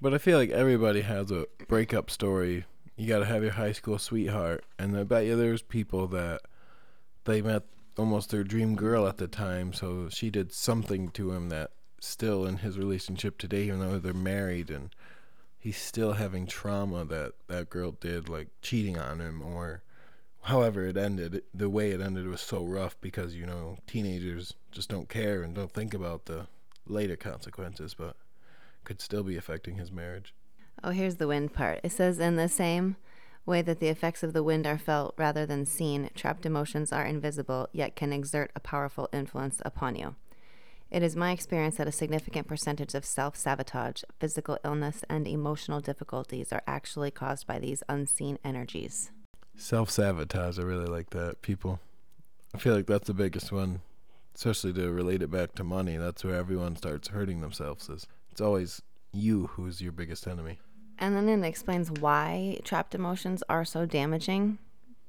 But 0.01 0.13
I 0.13 0.17
feel 0.17 0.37
like 0.37 0.49
everybody 0.49 1.01
has 1.01 1.31
a 1.31 1.45
breakup 1.67 2.09
story. 2.09 2.65
You 2.97 3.07
got 3.07 3.19
to 3.19 3.25
have 3.25 3.43
your 3.43 3.53
high 3.53 3.71
school 3.71 3.97
sweetheart, 3.97 4.63
and 4.77 4.97
I 4.97 5.03
bet 5.03 5.25
you 5.25 5.35
there's 5.35 5.61
people 5.61 6.07
that 6.07 6.41
they 7.23 7.41
met 7.41 7.63
almost 7.97 8.29
their 8.29 8.43
dream 8.43 8.75
girl 8.75 9.07
at 9.07 9.17
the 9.17 9.27
time, 9.27 9.73
so 9.73 10.09
she 10.09 10.29
did 10.29 10.51
something 10.53 11.09
to 11.09 11.31
him 11.31 11.49
that 11.49 11.71
still 11.99 12.45
in 12.45 12.57
his 12.57 12.77
relationship 12.77 13.37
today, 13.37 13.63
even 13.63 13.79
though 13.79 13.97
they're 13.97 14.13
married, 14.13 14.69
and 14.69 14.89
he's 15.57 15.77
still 15.77 16.13
having 16.13 16.45
trauma 16.45 17.05
that 17.05 17.33
that 17.47 17.69
girl 17.69 17.91
did, 17.91 18.29
like 18.29 18.49
cheating 18.61 18.97
on 18.97 19.19
him 19.19 19.41
or 19.41 19.81
however 20.43 20.85
it 20.85 20.97
ended. 20.97 21.41
The 21.53 21.69
way 21.69 21.91
it 21.91 22.01
ended 22.01 22.27
was 22.27 22.41
so 22.41 22.63
rough 22.63 22.99
because 23.01 23.33
you 23.33 23.45
know 23.45 23.77
teenagers 23.87 24.53
just 24.71 24.89
don't 24.89 25.09
care 25.09 25.41
and 25.41 25.55
don't 25.55 25.71
think 25.71 25.93
about 25.93 26.25
the 26.25 26.47
later 26.85 27.15
consequences, 27.15 27.93
but 27.93 28.15
could 28.85 29.01
still 29.01 29.23
be 29.23 29.35
affecting 29.37 29.75
his 29.75 29.91
marriage. 29.91 30.33
Oh, 30.83 30.91
here's 30.91 31.15
the 31.15 31.27
wind 31.27 31.53
part. 31.53 31.79
It 31.83 31.91
says, 31.91 32.19
in 32.19 32.35
the 32.35 32.47
same 32.47 32.95
way 33.45 33.61
that 33.61 33.79
the 33.79 33.87
effects 33.87 34.23
of 34.23 34.33
the 34.33 34.43
wind 34.43 34.65
are 34.65 34.77
felt 34.77 35.13
rather 35.17 35.45
than 35.45 35.65
seen, 35.65 36.09
trapped 36.15 36.45
emotions 36.45 36.91
are 36.91 37.05
invisible, 37.05 37.69
yet 37.71 37.95
can 37.95 38.13
exert 38.13 38.51
a 38.55 38.59
powerful 38.59 39.09
influence 39.13 39.61
upon 39.65 39.95
you. 39.95 40.15
It 40.91 41.03
is 41.03 41.15
my 41.15 41.31
experience 41.31 41.77
that 41.77 41.87
a 41.87 41.91
significant 41.91 42.47
percentage 42.47 42.93
of 42.93 43.05
self 43.05 43.35
sabotage, 43.35 44.03
physical 44.19 44.57
illness, 44.63 45.03
and 45.09 45.27
emotional 45.27 45.81
difficulties 45.81 46.53
are 46.53 46.61
actually 46.67 47.11
caused 47.11 47.47
by 47.47 47.59
these 47.59 47.83
unseen 47.89 48.37
energies. 48.43 49.11
Self 49.57 49.89
sabotage, 49.89 50.59
I 50.59 50.63
really 50.63 50.85
like 50.85 51.09
that. 51.11 51.41
People, 51.41 51.79
I 52.53 52.59
feel 52.59 52.75
like 52.75 52.85
that's 52.85 53.07
the 53.07 53.13
biggest 53.13 53.51
one, 53.51 53.81
especially 54.35 54.73
to 54.73 54.91
relate 54.91 55.21
it 55.21 55.31
back 55.31 55.55
to 55.55 55.63
money. 55.63 55.97
That's 55.97 56.23
where 56.23 56.35
everyone 56.35 56.75
starts 56.75 57.09
hurting 57.09 57.41
themselves. 57.41 57.89
Is 57.89 58.07
it's 58.35 58.41
always 58.41 58.81
you 59.13 59.47
who's 59.53 59.79
your 59.79 59.93
biggest 59.93 60.27
enemy. 60.27 60.59
And 60.99 61.15
then 61.15 61.29
it 61.29 61.47
explains 61.47 61.89
why 61.89 62.59
trapped 62.65 62.93
emotions 62.93 63.41
are 63.47 63.63
so 63.63 63.85
damaging 63.85 64.57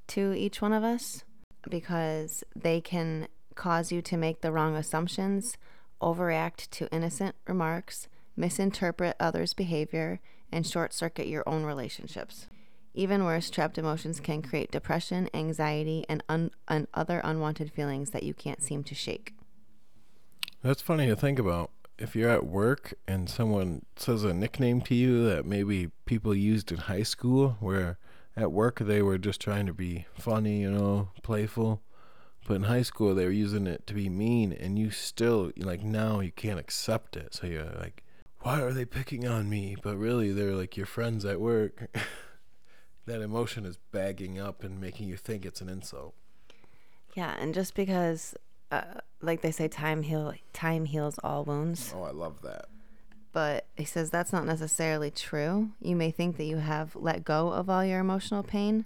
to 0.07 0.31
each 0.31 0.61
one 0.61 0.71
of 0.71 0.81
us 0.81 1.25
because 1.69 2.45
they 2.55 2.79
can 2.79 3.27
cause 3.53 3.91
you 3.91 4.01
to 4.03 4.15
make 4.15 4.39
the 4.39 4.53
wrong 4.53 4.77
assumptions, 4.77 5.57
overreact 6.01 6.69
to 6.69 6.89
innocent 6.89 7.35
remarks, 7.49 8.07
misinterpret 8.37 9.17
others' 9.19 9.53
behavior, 9.53 10.21
and 10.49 10.65
short 10.65 10.93
circuit 10.93 11.27
your 11.27 11.43
own 11.45 11.65
relationships. 11.65 12.47
Even 12.93 13.25
worse, 13.25 13.49
trapped 13.49 13.77
emotions 13.77 14.21
can 14.21 14.41
create 14.41 14.71
depression, 14.71 15.29
anxiety, 15.33 16.05
and, 16.07 16.23
un- 16.29 16.51
and 16.69 16.87
other 16.93 17.19
unwanted 17.25 17.73
feelings 17.73 18.11
that 18.11 18.23
you 18.23 18.33
can't 18.33 18.63
seem 18.63 18.85
to 18.85 18.95
shake. 18.95 19.33
That's 20.63 20.81
funny 20.81 21.07
to 21.07 21.15
think 21.17 21.39
about. 21.39 21.71
If 21.97 22.15
you're 22.15 22.29
at 22.29 22.45
work 22.45 22.93
and 23.07 23.29
someone 23.29 23.85
says 23.95 24.23
a 24.23 24.33
nickname 24.33 24.81
to 24.81 24.95
you 24.95 25.27
that 25.29 25.45
maybe 25.45 25.89
people 26.05 26.35
used 26.35 26.71
in 26.71 26.77
high 26.77 27.03
school, 27.03 27.57
where 27.59 27.97
at 28.35 28.51
work 28.51 28.79
they 28.79 29.01
were 29.01 29.17
just 29.17 29.41
trying 29.41 29.65
to 29.65 29.73
be 29.73 30.05
funny, 30.13 30.61
you 30.61 30.69
know, 30.69 31.09
playful, 31.23 31.81
but 32.47 32.53
in 32.53 32.63
high 32.63 32.83
school 32.83 33.15
they 33.15 33.25
were 33.25 33.31
using 33.31 33.65
it 33.65 33.87
to 33.87 33.93
be 33.95 34.09
mean, 34.09 34.53
and 34.53 34.77
you 34.77 34.91
still, 34.91 35.51
like, 35.57 35.83
now 35.83 36.19
you 36.19 36.31
can't 36.31 36.59
accept 36.59 37.17
it. 37.17 37.33
So 37.33 37.47
you're 37.47 37.65
like, 37.79 38.03
why 38.41 38.61
are 38.61 38.71
they 38.71 38.85
picking 38.85 39.27
on 39.27 39.49
me? 39.49 39.75
But 39.81 39.97
really, 39.97 40.31
they're 40.31 40.55
like 40.55 40.77
your 40.77 40.85
friends 40.85 41.25
at 41.25 41.41
work. 41.41 41.87
that 43.07 43.21
emotion 43.21 43.65
is 43.65 43.77
bagging 43.91 44.39
up 44.39 44.63
and 44.63 44.79
making 44.79 45.07
you 45.07 45.17
think 45.17 45.45
it's 45.45 45.61
an 45.61 45.69
insult. 45.69 46.13
Yeah, 47.15 47.35
and 47.39 47.53
just 47.53 47.73
because, 47.73 48.35
uh, 48.71 48.81
like 49.21 49.41
they 49.41 49.51
say, 49.51 49.67
time 49.67 50.03
heal 50.03 50.33
time 50.53 50.85
heals 50.85 51.19
all 51.23 51.43
wounds. 51.43 51.93
Oh, 51.95 52.03
I 52.03 52.11
love 52.11 52.41
that. 52.41 52.65
But 53.33 53.67
he 53.75 53.85
says 53.85 54.09
that's 54.09 54.33
not 54.33 54.45
necessarily 54.45 55.11
true. 55.11 55.69
You 55.79 55.95
may 55.95 56.11
think 56.11 56.37
that 56.37 56.45
you 56.45 56.57
have 56.57 56.95
let 56.95 57.23
go 57.23 57.49
of 57.49 57.69
all 57.69 57.85
your 57.85 57.99
emotional 57.99 58.43
pain 58.43 58.85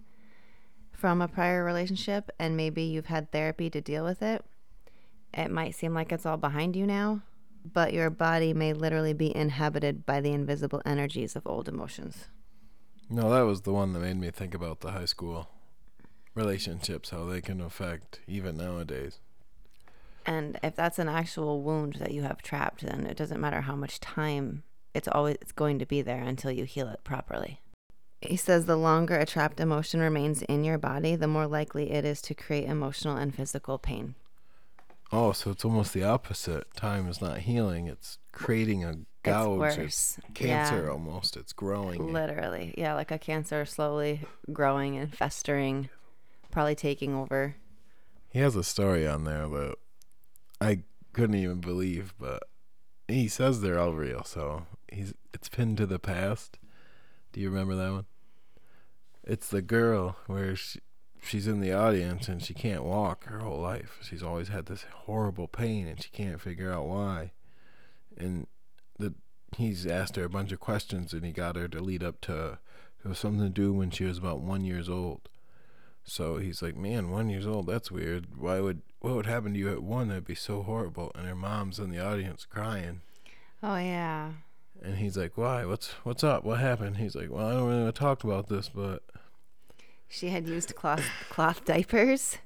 from 0.92 1.22
a 1.22 1.28
prior 1.28 1.64
relationship, 1.64 2.30
and 2.38 2.56
maybe 2.56 2.84
you've 2.84 3.08
had 3.08 3.32
therapy 3.32 3.70
to 3.70 3.82
deal 3.82 4.04
with 4.04 4.22
it. 4.22 4.46
It 5.34 5.50
might 5.50 5.76
seem 5.76 5.94
like 5.94 6.12
it's 6.12 6.26
all 6.26 6.38
behind 6.38 6.76
you 6.76 6.86
now, 6.86 7.22
but 7.66 7.94
your 7.94 8.10
body 8.10 8.54
may 8.54 8.74
literally 8.74 9.14
be 9.14 9.36
inhabited 9.36 10.06
by 10.06 10.22
the 10.22 10.32
invisible 10.32 10.82
energies 10.86 11.36
of 11.36 11.48
old 11.48 11.68
emotions. 11.68 12.28
No, 13.10 13.30
that 13.32 13.42
was 13.42 13.62
the 13.62 13.74
one 13.74 13.94
that 13.94 14.00
made 14.00 14.18
me 14.18 14.30
think 14.32 14.54
about 14.54 14.82
the 14.82 14.92
high 14.92 15.06
school 15.06 15.48
relationships, 16.36 17.10
how 17.10 17.26
they 17.26 17.42
can 17.42 17.62
affect 17.62 18.20
even 18.28 18.58
nowadays. 18.58 19.20
And 20.26 20.60
if 20.64 20.76
that's 20.76 21.00
an 21.00 21.10
actual 21.10 21.62
wound 21.62 21.96
that 21.96 22.12
you 22.12 22.22
have 22.24 22.42
trapped, 22.42 22.82
then 22.82 23.06
it 23.06 23.18
doesn't 23.18 23.42
matter 23.42 23.62
how 23.62 23.76
much 23.76 24.00
time 24.00 24.64
it's 24.94 25.08
always 25.08 25.38
it's 25.42 25.52
going 25.52 25.80
to 25.80 25.86
be 25.86 26.02
there 26.02 26.22
until 26.22 26.52
you 26.52 26.66
heal 26.66 26.88
it 26.90 27.04
properly. 27.04 27.62
He 28.22 28.38
says 28.38 28.66
the 28.66 28.76
longer 28.76 29.18
a 29.18 29.26
trapped 29.26 29.60
emotion 29.60 30.00
remains 30.00 30.44
in 30.44 30.64
your 30.64 30.78
body, 30.78 31.16
the 31.16 31.28
more 31.28 31.48
likely 31.48 31.92
it 31.92 32.06
is 32.06 32.22
to 32.24 32.36
create 32.36 32.66
emotional 32.66 33.18
and 33.18 33.34
physical 33.34 33.80
pain. 33.80 34.14
Oh, 35.12 35.32
so 35.32 35.52
it's 35.52 35.66
almost 35.66 35.94
the 35.94 36.04
opposite. 36.04 36.74
Time 36.76 37.08
is 37.10 37.20
not 37.20 37.40
healing; 37.40 37.88
it's 37.88 38.18
creating 38.32 38.86
a 38.86 39.00
gouge. 39.24 39.60
worse. 39.60 40.20
cancer 40.34 40.84
Yeah. 40.84 40.92
almost. 40.92 41.36
It's 41.36 41.52
growing. 41.52 42.14
Literally. 42.14 42.74
Yeah, 42.78 42.94
like 42.94 43.12
a 43.12 43.20
cancer 43.20 43.66
slowly 43.66 44.22
growing 44.54 44.98
and 44.98 45.14
festering, 45.14 45.90
probably 46.52 46.76
taking 46.76 47.14
over. 47.14 47.56
He 48.30 48.40
has 48.40 48.56
a 48.56 48.64
story 48.64 49.06
on 49.06 49.26
there 49.26 49.48
that 49.50 49.76
I 50.62 50.84
couldn't 51.14 51.36
even 51.36 51.60
believe, 51.60 52.14
but 52.20 52.44
he 53.08 53.28
says 53.28 53.62
they're 53.62 53.80
all 53.80 53.94
real. 53.94 54.24
So 54.24 54.68
he's 54.92 55.14
it's 55.34 55.50
pinned 55.50 55.78
to 55.78 55.86
the 55.86 56.00
past. 56.00 56.60
Do 57.34 57.42
you 57.42 57.50
remember 57.50 57.76
that 57.76 57.92
one? 57.92 58.06
It's 59.24 59.50
the 59.50 59.62
girl 59.62 60.18
where 60.28 60.56
she, 60.56 60.80
she's 61.22 61.48
in 61.48 61.60
the 61.60 61.74
audience 61.74 62.28
and 62.28 62.42
she 62.42 62.54
can't 62.54 62.84
walk 62.84 63.26
her 63.26 63.40
whole 63.40 63.60
life. 63.60 64.00
She's 64.02 64.24
always 64.24 64.50
had 64.50 64.68
this 64.68 64.86
horrible 64.94 65.48
pain 65.48 65.88
and 65.88 66.02
she 66.02 66.10
can't 66.10 66.42
figure 66.42 66.72
out 66.72 66.86
why. 66.86 67.32
And 68.18 68.48
the 69.00 69.16
he's 69.58 69.88
asked 69.88 70.16
her 70.16 70.24
a 70.24 70.30
bunch 70.30 70.52
of 70.52 70.60
questions 70.60 71.12
and 71.12 71.26
he 71.26 71.32
got 71.32 71.56
her 71.56 71.68
to 71.68 71.82
lead 71.82 72.04
up 72.04 72.22
to 72.22 72.60
it 73.04 73.08
was 73.08 73.18
something 73.18 73.44
to 73.44 73.50
do 73.50 73.74
when 73.74 73.90
she 73.90 74.04
was 74.04 74.20
about 74.20 74.42
one 74.42 74.64
years 74.64 74.88
old. 74.88 75.28
So 76.04 76.38
he's 76.38 76.62
like, 76.62 76.76
"Man, 76.76 77.10
one 77.10 77.30
years 77.30 77.46
old. 77.48 77.68
That's 77.68 77.92
weird. 77.92 78.38
Why 78.38 78.60
would 78.60 78.82
what 79.00 79.16
would 79.16 79.26
happen 79.26 79.54
to 79.54 79.60
you 79.60 79.72
at 79.72 79.84
one? 79.84 80.08
That'd 80.10 80.26
be 80.26 80.36
so 80.36 80.64
horrible." 80.64 81.12
And 81.16 81.28
her 81.28 81.36
mom's 81.36 81.80
in 81.80 81.90
the 81.92 82.00
audience 82.06 82.46
crying, 82.46 83.02
Oh 83.64 83.78
yeah. 83.78 84.32
and 84.82 84.98
he's 84.98 85.16
like, 85.18 85.38
"Why? 85.38 85.64
What's 85.66 85.90
what's 86.04 86.24
up? 86.24 86.44
What 86.44 86.60
happened?" 86.60 86.98
He's 86.98 87.16
like, 87.16 87.30
"Well, 87.30 87.48
I 87.48 87.52
don't 87.54 87.68
really 87.70 87.84
want 87.84 87.96
to 87.96 88.00
talk 88.00 88.24
about 88.24 88.50
this, 88.50 88.68
but 88.70 89.04
She 90.10 90.30
had 90.30 90.48
used 90.48 90.76
cloth 90.76 91.06
cloth 91.30 91.64
diapers 91.66 92.38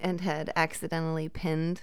and 0.00 0.20
had 0.22 0.52
accidentally 0.56 1.28
pinned 1.28 1.82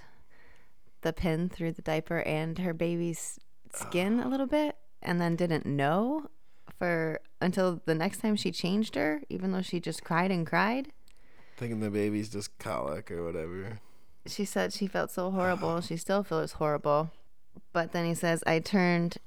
the 1.02 1.14
pin 1.14 1.48
through 1.50 1.74
the 1.74 1.82
diaper 1.82 2.20
and 2.22 2.58
her 2.60 2.74
baby's 2.74 3.40
skin 3.74 4.20
a 4.20 4.28
little 4.28 4.46
bit 4.48 4.76
and 5.02 5.20
then 5.22 5.36
didn't 5.36 5.66
know 5.66 6.30
for 6.78 7.20
until 7.42 7.82
the 7.86 7.96
next 7.96 8.20
time 8.20 8.36
she 8.36 8.52
changed 8.52 8.96
her 8.96 9.22
even 9.30 9.52
though 9.52 9.62
she 9.62 9.80
just 9.80 10.04
cried 10.04 10.32
and 10.32 10.46
cried. 10.48 10.92
Thinking 11.58 11.80
the 11.80 11.90
baby's 11.90 12.30
just 12.30 12.58
colic 12.58 13.12
or 13.12 13.24
whatever." 13.24 13.80
She 14.26 14.46
said 14.46 14.72
she 14.72 14.88
felt 14.88 15.12
so 15.12 15.32
horrible. 15.32 15.82
She 15.82 15.98
still 15.98 16.24
feels 16.24 16.54
horrible. 16.54 17.12
But 17.72 17.92
then 17.92 18.06
he 18.06 18.14
says, 18.14 18.44
I 18.48 18.60
turned 18.60 19.18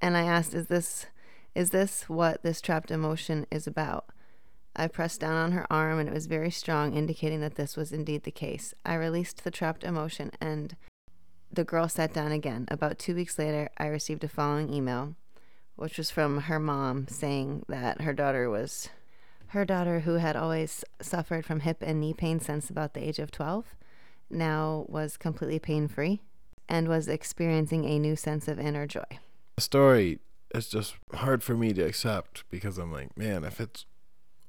and 0.00 0.16
I 0.16 0.22
asked, 0.22 0.54
Is 0.54 0.68
this 0.68 1.06
is 1.54 1.70
this 1.70 2.08
what 2.08 2.42
this 2.42 2.60
trapped 2.60 2.90
emotion 2.90 3.46
is 3.50 3.66
about? 3.66 4.06
I 4.76 4.88
pressed 4.88 5.20
down 5.20 5.36
on 5.36 5.52
her 5.52 5.66
arm 5.70 6.00
and 6.00 6.08
it 6.08 6.14
was 6.14 6.26
very 6.26 6.50
strong, 6.50 6.94
indicating 6.94 7.40
that 7.40 7.54
this 7.54 7.76
was 7.76 7.92
indeed 7.92 8.24
the 8.24 8.32
case. 8.32 8.74
I 8.84 8.94
released 8.94 9.44
the 9.44 9.52
trapped 9.52 9.84
emotion 9.84 10.32
and 10.40 10.76
the 11.52 11.62
girl 11.62 11.88
sat 11.88 12.12
down 12.12 12.32
again. 12.32 12.66
About 12.68 12.98
two 12.98 13.14
weeks 13.14 13.38
later, 13.38 13.68
I 13.78 13.86
received 13.86 14.24
a 14.24 14.28
following 14.28 14.72
email, 14.72 15.14
which 15.76 15.96
was 15.96 16.10
from 16.10 16.42
her 16.42 16.58
mom 16.58 17.06
saying 17.06 17.64
that 17.68 18.00
her 18.00 18.12
daughter 18.12 18.50
was 18.50 18.88
her 19.54 19.64
daughter, 19.64 20.00
who 20.00 20.14
had 20.14 20.36
always 20.36 20.84
suffered 21.00 21.44
from 21.44 21.60
hip 21.60 21.78
and 21.80 22.00
knee 22.00 22.12
pain 22.12 22.38
since 22.38 22.68
about 22.68 22.94
the 22.94 23.06
age 23.06 23.18
of 23.18 23.30
12, 23.30 23.74
now 24.30 24.84
was 24.88 25.16
completely 25.16 25.58
pain 25.58 25.88
free 25.88 26.20
and 26.68 26.88
was 26.88 27.08
experiencing 27.08 27.84
a 27.84 27.98
new 27.98 28.16
sense 28.16 28.48
of 28.48 28.58
inner 28.58 28.86
joy. 28.86 29.18
The 29.56 29.62
story 29.62 30.18
is 30.54 30.68
just 30.68 30.94
hard 31.14 31.42
for 31.42 31.54
me 31.54 31.72
to 31.72 31.82
accept 31.82 32.44
because 32.50 32.78
I'm 32.78 32.92
like, 32.92 33.16
man, 33.16 33.44
if 33.44 33.60
it's, 33.60 33.86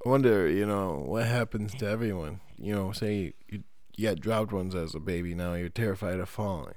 I 0.05 0.09
wonder, 0.09 0.47
you 0.47 0.65
know, 0.65 1.03
what 1.05 1.25
happens 1.25 1.73
to 1.75 1.87
everyone. 1.87 2.41
You 2.57 2.73
know, 2.73 2.91
say 2.91 3.33
you 3.49 3.63
you 3.97 4.15
dropped 4.15 4.51
ones 4.51 4.75
as 4.75 4.93
a 4.95 4.99
baby, 4.99 5.33
now 5.33 5.53
you're 5.53 5.69
terrified 5.69 6.19
of 6.19 6.29
falling. 6.29 6.75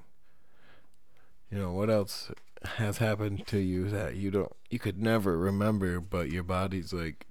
You 1.50 1.58
know, 1.58 1.72
what 1.72 1.90
else 1.90 2.30
has 2.64 2.98
happened 2.98 3.46
to 3.48 3.58
you 3.58 3.88
that 3.88 4.16
you 4.16 4.30
don't, 4.30 4.52
you 4.70 4.78
could 4.78 5.00
never 5.00 5.36
remember, 5.38 6.00
but 6.00 6.30
your 6.30 6.42
body's 6.42 6.92
like, 6.92 7.26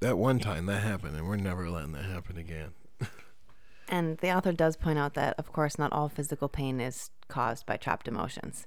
that 0.00 0.18
one 0.18 0.38
time 0.38 0.66
that 0.66 0.82
happened, 0.82 1.16
and 1.16 1.26
we're 1.26 1.36
never 1.36 1.68
letting 1.68 1.92
that 1.92 2.04
happen 2.04 2.36
again. 2.36 2.72
And 3.90 4.18
the 4.18 4.36
author 4.36 4.52
does 4.52 4.76
point 4.76 4.98
out 4.98 5.14
that, 5.14 5.34
of 5.38 5.50
course, 5.50 5.78
not 5.78 5.92
all 5.92 6.10
physical 6.10 6.48
pain 6.48 6.78
is 6.78 7.10
caused 7.28 7.64
by 7.64 7.78
trapped 7.78 8.06
emotions, 8.06 8.66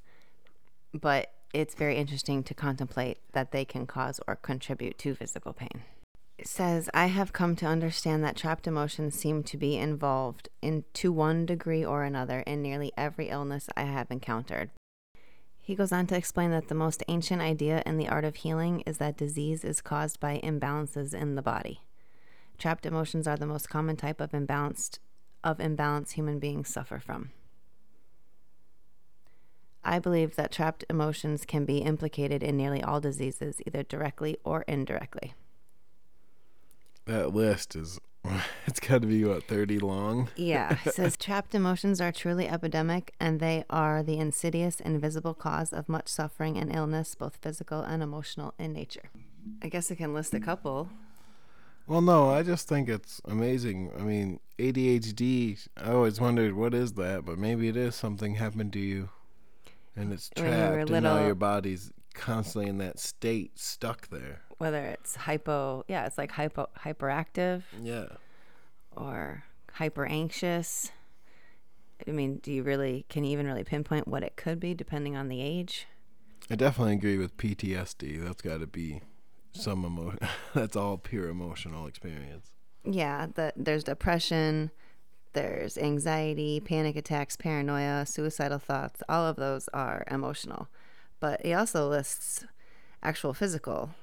but 0.93 1.31
it's 1.53 1.75
very 1.75 1.97
interesting 1.97 2.43
to 2.43 2.53
contemplate 2.53 3.19
that 3.33 3.51
they 3.51 3.65
can 3.65 3.85
cause 3.85 4.19
or 4.27 4.35
contribute 4.35 4.97
to 4.99 5.13
physical 5.13 5.53
pain. 5.53 5.83
It 6.37 6.47
says, 6.47 6.89
I 6.91 7.05
have 7.05 7.33
come 7.33 7.55
to 7.57 7.67
understand 7.67 8.23
that 8.23 8.35
trapped 8.35 8.65
emotions 8.65 9.13
seem 9.13 9.43
to 9.43 9.57
be 9.57 9.77
involved 9.77 10.49
in 10.59 10.85
to 10.93 11.11
one 11.11 11.45
degree 11.45 11.85
or 11.85 12.03
another 12.03 12.39
in 12.39 12.63
nearly 12.63 12.91
every 12.97 13.29
illness 13.29 13.69
I 13.77 13.83
have 13.83 14.09
encountered. 14.09 14.71
He 15.61 15.75
goes 15.75 15.91
on 15.91 16.07
to 16.07 16.17
explain 16.17 16.51
that 16.51 16.67
the 16.67 16.75
most 16.75 17.03
ancient 17.07 17.41
idea 17.41 17.83
in 17.85 17.97
the 17.97 18.09
art 18.09 18.25
of 18.25 18.37
healing 18.37 18.81
is 18.81 18.97
that 18.97 19.17
disease 19.17 19.63
is 19.63 19.79
caused 19.79 20.19
by 20.19 20.39
imbalances 20.43 21.13
in 21.13 21.35
the 21.35 21.41
body. 21.41 21.81
Trapped 22.57 22.85
emotions 22.85 23.27
are 23.27 23.37
the 23.37 23.45
most 23.45 23.69
common 23.69 23.95
type 23.95 24.19
of 24.19 24.31
imbalanced 24.31 24.99
of 25.43 25.59
imbalance 25.59 26.11
human 26.11 26.39
beings 26.39 26.69
suffer 26.69 26.99
from. 26.99 27.31
I 29.83 29.97
believe 29.97 30.35
that 30.35 30.51
trapped 30.51 30.85
emotions 30.89 31.45
can 31.45 31.65
be 31.65 31.79
implicated 31.79 32.43
in 32.43 32.55
nearly 32.55 32.83
all 32.83 32.99
diseases, 32.99 33.59
either 33.65 33.81
directly 33.81 34.37
or 34.43 34.61
indirectly. 34.67 35.33
That 37.05 37.33
list 37.33 37.75
is, 37.75 37.99
it's 38.65 38.79
got 38.79 39.01
to 39.01 39.07
be, 39.07 39.23
what, 39.23 39.43
30 39.45 39.79
long? 39.79 40.29
Yeah. 40.35 40.77
It 40.85 40.93
says 40.93 41.17
trapped 41.17 41.55
emotions 41.55 41.99
are 41.99 42.11
truly 42.11 42.47
epidemic 42.47 43.13
and 43.19 43.39
they 43.39 43.65
are 43.69 44.03
the 44.03 44.17
insidious, 44.17 44.79
invisible 44.79 45.33
cause 45.33 45.73
of 45.73 45.89
much 45.89 46.07
suffering 46.07 46.57
and 46.57 46.73
illness, 46.73 47.15
both 47.15 47.37
physical 47.41 47.81
and 47.81 48.03
emotional 48.03 48.53
in 48.57 48.73
nature. 48.73 49.09
I 49.61 49.69
guess 49.69 49.91
I 49.91 49.95
can 49.95 50.13
list 50.13 50.33
a 50.33 50.39
couple. 50.39 50.89
Well, 51.87 52.01
no, 52.01 52.29
I 52.29 52.43
just 52.43 52.67
think 52.67 52.87
it's 52.87 53.21
amazing. 53.25 53.91
I 53.99 54.03
mean, 54.03 54.39
ADHD, 54.59 55.67
I 55.77 55.91
always 55.91 56.21
wondered 56.21 56.53
what 56.53 56.73
is 56.73 56.93
that, 56.93 57.25
but 57.25 57.37
maybe 57.37 57.67
it 57.67 57.75
is 57.75 57.95
something 57.95 58.35
happened 58.35 58.71
to 58.73 58.79
you 58.79 59.09
and 59.95 60.13
it's 60.13 60.29
When 60.35 60.45
you 60.45 60.51
were 60.51 60.57
trapped 60.57 60.89
and 60.91 61.03
now 61.03 61.25
your 61.25 61.35
body's 61.35 61.91
constantly 62.13 62.69
in 62.69 62.77
that 62.79 62.99
state, 62.99 63.57
stuck 63.59 64.09
there. 64.09 64.41
Whether 64.61 64.85
it's 64.85 65.15
hypo, 65.15 65.83
yeah, 65.87 66.05
it's 66.05 66.19
like 66.19 66.29
hypo, 66.33 66.69
hyperactive 66.85 67.63
Yeah. 67.81 68.05
or 68.95 69.43
hyper 69.73 70.05
anxious. 70.05 70.91
I 72.07 72.11
mean, 72.11 72.35
do 72.43 72.51
you 72.53 72.61
really, 72.61 73.07
can 73.09 73.23
you 73.23 73.31
even 73.31 73.47
really 73.47 73.63
pinpoint 73.63 74.07
what 74.07 74.21
it 74.21 74.35
could 74.35 74.59
be 74.59 74.75
depending 74.75 75.17
on 75.17 75.29
the 75.29 75.41
age? 75.41 75.87
I 76.47 76.53
definitely 76.53 76.93
agree 76.93 77.17
with 77.17 77.37
PTSD. 77.37 78.23
That's 78.23 78.43
got 78.43 78.59
to 78.59 78.67
be 78.67 79.01
some 79.51 79.83
emotion. 79.83 80.19
That's 80.53 80.75
all 80.75 80.99
pure 80.99 81.29
emotional 81.29 81.87
experience. 81.87 82.51
Yeah, 82.83 83.29
the, 83.33 83.53
there's 83.55 83.83
depression, 83.83 84.69
there's 85.33 85.75
anxiety, 85.75 86.59
panic 86.59 86.95
attacks, 86.95 87.35
paranoia, 87.35 88.05
suicidal 88.05 88.59
thoughts. 88.59 89.01
All 89.09 89.25
of 89.25 89.37
those 89.37 89.69
are 89.73 90.03
emotional. 90.11 90.67
But 91.19 91.43
he 91.43 91.51
also 91.51 91.89
lists 91.89 92.45
actual 93.01 93.33
physical. 93.33 93.95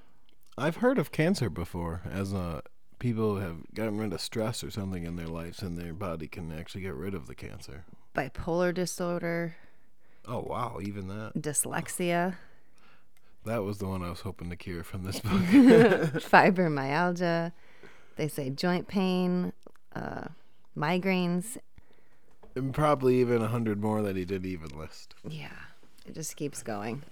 I've 0.59 0.77
heard 0.77 0.99
of 0.99 1.12
cancer 1.12 1.49
before, 1.49 2.03
as 2.11 2.35
uh, 2.35 2.61
people 2.99 3.37
have 3.38 3.59
gotten 3.75 3.97
rid 3.99 4.12
of 4.12 4.21
stress 4.21 4.62
or 4.65 4.71
something 4.71 5.05
in 5.05 5.17
their 5.17 5.29
lives, 5.29 5.62
and 5.62 5.79
their 5.79 5.95
body 5.95 6.27
can 6.27 6.53
actually 6.53 6.81
get 6.83 6.95
rid 6.95 7.15
of 7.15 7.27
the 7.29 7.35
cancer. 7.35 7.85
bipolar 8.15 8.75
disorder, 8.75 9.57
Oh 10.27 10.41
wow, 10.41 10.79
even 10.83 11.09
that. 11.09 11.33
dyslexia, 11.38 12.35
That 13.47 13.62
was 13.62 13.79
the 13.79 13.87
one 13.87 14.03
I 14.03 14.11
was 14.11 14.21
hoping 14.21 14.50
to 14.50 14.57
cure 14.57 14.83
from 14.85 15.05
this 15.05 15.21
book. 15.21 15.33
fibromyalgia. 15.33 17.53
They 18.17 18.29
say 18.29 18.50
joint 18.50 18.88
pain, 18.88 19.53
uh, 19.95 20.27
migraines. 20.77 21.57
and 22.57 22.75
probably 22.75 23.21
even 23.21 23.43
a 23.43 23.49
hundred 23.49 23.81
more 23.81 24.03
that 24.03 24.17
he 24.17 24.25
didn't 24.25 24.50
even 24.50 24.77
list. 24.77 25.15
Yeah, 25.27 25.49
it 26.05 26.15
just 26.15 26.37
keeps 26.37 26.62
going. 26.62 27.05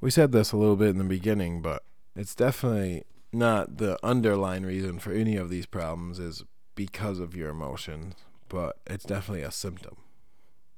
We 0.00 0.10
said 0.10 0.32
this 0.32 0.52
a 0.52 0.56
little 0.56 0.76
bit 0.76 0.88
in 0.90 0.98
the 0.98 1.04
beginning, 1.04 1.60
but 1.60 1.82
it's 2.14 2.34
definitely 2.34 3.04
not 3.32 3.78
the 3.78 3.98
underlying 4.04 4.64
reason 4.64 4.98
for 4.98 5.12
any 5.12 5.36
of 5.36 5.48
these 5.48 5.66
problems 5.66 6.18
is 6.18 6.44
because 6.74 7.18
of 7.18 7.34
your 7.34 7.50
emotions, 7.50 8.14
but 8.48 8.78
it's 8.86 9.04
definitely 9.04 9.42
a 9.42 9.50
symptom. 9.50 9.96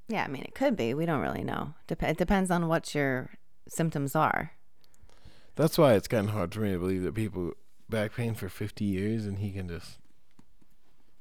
Yeah, 0.08 0.24
I 0.24 0.28
mean, 0.28 0.42
it 0.42 0.54
could 0.54 0.76
be. 0.76 0.94
We 0.94 1.06
don't 1.06 1.20
really 1.20 1.44
know. 1.44 1.74
Dep- 1.86 2.02
it 2.02 2.18
depends 2.18 2.50
on 2.50 2.68
what 2.68 2.94
your 2.94 3.30
symptoms 3.68 4.14
are. 4.14 4.52
That's 5.56 5.78
why 5.78 5.94
it's 5.94 6.08
kind 6.08 6.28
of 6.28 6.34
hard 6.34 6.54
for 6.54 6.60
me 6.60 6.72
to 6.72 6.78
believe 6.78 7.02
that 7.02 7.14
people 7.14 7.52
back 7.88 8.14
pain 8.14 8.34
for 8.34 8.48
50 8.48 8.84
years 8.84 9.26
and 9.26 9.38
he 9.38 9.50
can 9.50 9.68
just 9.68 9.98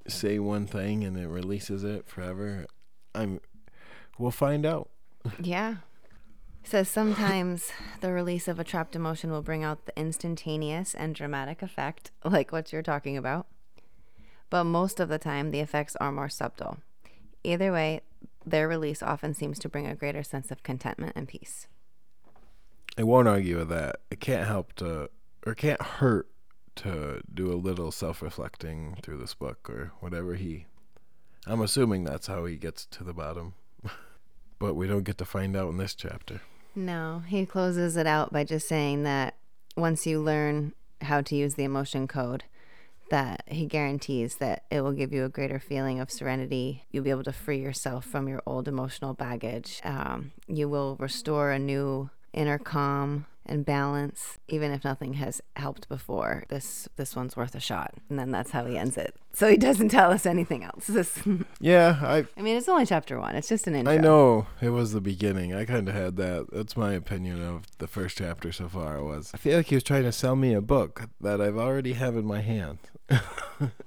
say 0.08 0.40
one 0.40 0.66
thing 0.66 1.04
and 1.04 1.18
it 1.18 1.28
releases 1.28 1.84
it 1.84 2.08
forever. 2.08 2.66
I'm 3.16 3.40
we'll 4.18 4.32
find 4.32 4.66
out. 4.66 4.90
Yeah. 5.42 5.76
Says 6.64 6.90
sometimes 6.90 7.72
the 8.02 8.12
release 8.12 8.48
of 8.48 8.60
a 8.60 8.64
trapped 8.64 8.96
emotion 8.96 9.32
will 9.32 9.42
bring 9.42 9.64
out 9.64 9.86
the 9.86 9.98
instantaneous 10.00 10.96
and 10.96 11.14
dramatic 11.14 11.62
effect, 11.62 12.12
like 12.24 12.52
what 12.52 12.72
you're 12.72 12.82
talking 12.82 13.18
about. 13.18 13.48
But 14.50 14.64
most 14.64 15.00
of 15.00 15.10
the 15.10 15.20
time, 15.20 15.52
the 15.52 15.60
effects 15.60 15.96
are 15.98 16.12
more 16.12 16.30
subtle. 16.30 16.78
Either 17.44 17.72
way, 17.72 18.02
their 18.46 18.68
release 18.68 19.04
often 19.04 19.34
seems 19.34 19.60
to 19.60 19.70
bring 19.70 19.88
a 19.88 19.96
greater 19.96 20.24
sense 20.24 20.52
of 20.52 20.64
contentment 20.64 21.14
and 21.16 21.28
peace. 21.28 21.68
I 22.98 23.04
won't 23.04 23.28
argue 23.28 23.58
with 23.58 23.70
that. 23.70 23.98
It 24.10 24.20
can't 24.20 24.48
help 24.48 24.74
to 24.74 25.10
or 25.46 25.56
can't 25.56 25.82
hurt 25.82 26.28
to 26.76 27.22
do 27.32 27.52
a 27.52 27.56
little 27.56 27.92
self-reflecting 27.92 28.98
through 29.04 29.18
this 29.18 29.34
book 29.34 29.70
or 29.70 29.92
whatever 30.00 30.36
he 30.36 30.66
I'm 31.46 31.62
assuming 31.62 32.06
that's 32.06 32.28
how 32.28 32.46
he 32.46 32.56
gets 32.56 32.86
to 32.88 33.04
the 33.04 33.14
bottom. 33.14 33.56
but 34.60 34.76
we 34.76 34.88
don't 34.88 35.04
get 35.04 35.18
to 35.18 35.26
find 35.26 35.58
out 35.58 35.70
in 35.70 35.78
this 35.78 35.94
chapter. 35.94 36.42
No, 36.76 37.24
he 37.28 37.46
closes 37.46 37.98
it 37.98 38.08
out 38.08 38.34
by 38.34 38.44
just 38.44 38.68
saying 38.68 39.04
that 39.04 39.36
once 39.76 40.06
you 40.06 40.20
learn 40.20 40.74
how 41.02 41.22
to 41.22 41.36
use 41.36 41.56
the 41.56 41.64
emotion 41.64 42.08
code, 42.08 42.44
that 43.10 43.44
he 43.48 43.66
guarantees 43.66 44.38
that 44.38 44.64
it 44.72 44.82
will 44.82 44.92
give 44.92 45.14
you 45.14 45.24
a 45.24 45.30
greater 45.30 45.60
feeling 45.60 46.00
of 46.00 46.10
serenity. 46.10 46.86
You'll 46.90 47.04
be 47.04 47.10
able 47.10 47.26
to 47.26 47.34
free 47.34 47.60
yourself 47.60 48.06
from 48.06 48.28
your 48.28 48.42
old 48.46 48.68
emotional 48.68 49.14
baggage. 49.14 49.82
Um, 49.84 50.32
you 50.48 50.68
will 50.68 50.96
restore 51.00 51.52
a 51.52 51.60
new 51.60 52.10
inner 52.34 52.58
calm 52.58 53.28
and 53.46 53.66
balance, 53.66 54.40
even 54.48 54.72
if 54.72 54.84
nothing 54.84 55.14
has 55.14 55.42
helped 55.56 55.90
before. 55.90 56.44
This 56.50 56.88
this 56.96 57.16
one's 57.16 57.36
worth 57.36 57.56
a 57.56 57.60
shot, 57.60 57.94
and 58.10 58.18
then 58.18 58.32
that's 58.32 58.52
how 58.52 58.66
he 58.66 58.78
ends 58.78 58.98
it. 58.98 59.16
So 59.34 59.50
he 59.50 59.58
doesn't 59.58 59.90
tell 59.90 60.12
us 60.12 60.26
anything 60.26 60.64
else. 60.64 60.88
This, 60.88 61.20
Yeah, 61.60 61.98
I 62.02 62.26
I 62.38 62.42
mean, 62.42 62.58
it's 62.58 62.70
only 62.70 62.86
chapter 62.86 63.20
one. 63.20 63.36
It's 63.36 63.50
just 63.50 63.68
an 63.68 63.76
intro. 63.76 63.94
I 63.94 63.98
know 63.98 64.48
it 64.62 64.70
was 64.70 64.94
the 64.94 65.02
beginning. 65.02 65.54
I 65.54 65.66
kind 65.66 65.88
of 65.90 65.96
had 65.96 66.18
that. 66.18 66.48
That's 66.52 66.78
my 66.78 66.94
opinion 66.94 67.42
of 67.42 67.66
the 67.80 67.88
first 67.88 68.18
chapter 68.18 68.52
so 68.52 68.70
far. 68.70 69.04
Was 69.04 69.32
I 69.34 69.38
feel 69.38 69.58
like 69.58 69.68
he 69.68 69.76
was 69.76 69.84
trying 69.84 70.04
to 70.04 70.12
sell 70.12 70.36
me 70.36 70.54
a 70.54 70.62
book 70.62 71.10
that 71.22 71.42
I've 71.42 71.58
already 71.58 71.94
have 71.94 72.16
in 72.16 72.26
my 72.26 72.42
hand. 72.42 72.80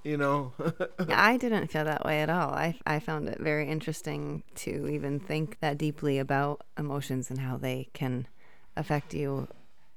you 0.05 0.17
know, 0.17 0.53
I 1.09 1.37
didn't 1.37 1.69
feel 1.69 1.85
that 1.85 2.05
way 2.05 2.21
at 2.21 2.31
all. 2.31 2.51
I, 2.51 2.79
I 2.87 2.99
found 2.99 3.29
it 3.29 3.39
very 3.41 3.69
interesting 3.69 4.43
to 4.57 4.89
even 4.89 5.21
think 5.21 5.59
that 5.61 5.79
deeply 5.79 6.19
about 6.19 6.63
emotions 6.79 7.31
and 7.31 7.41
how 7.41 7.57
they 7.57 7.89
can 7.93 8.27
affect 8.77 9.15
you 9.15 9.49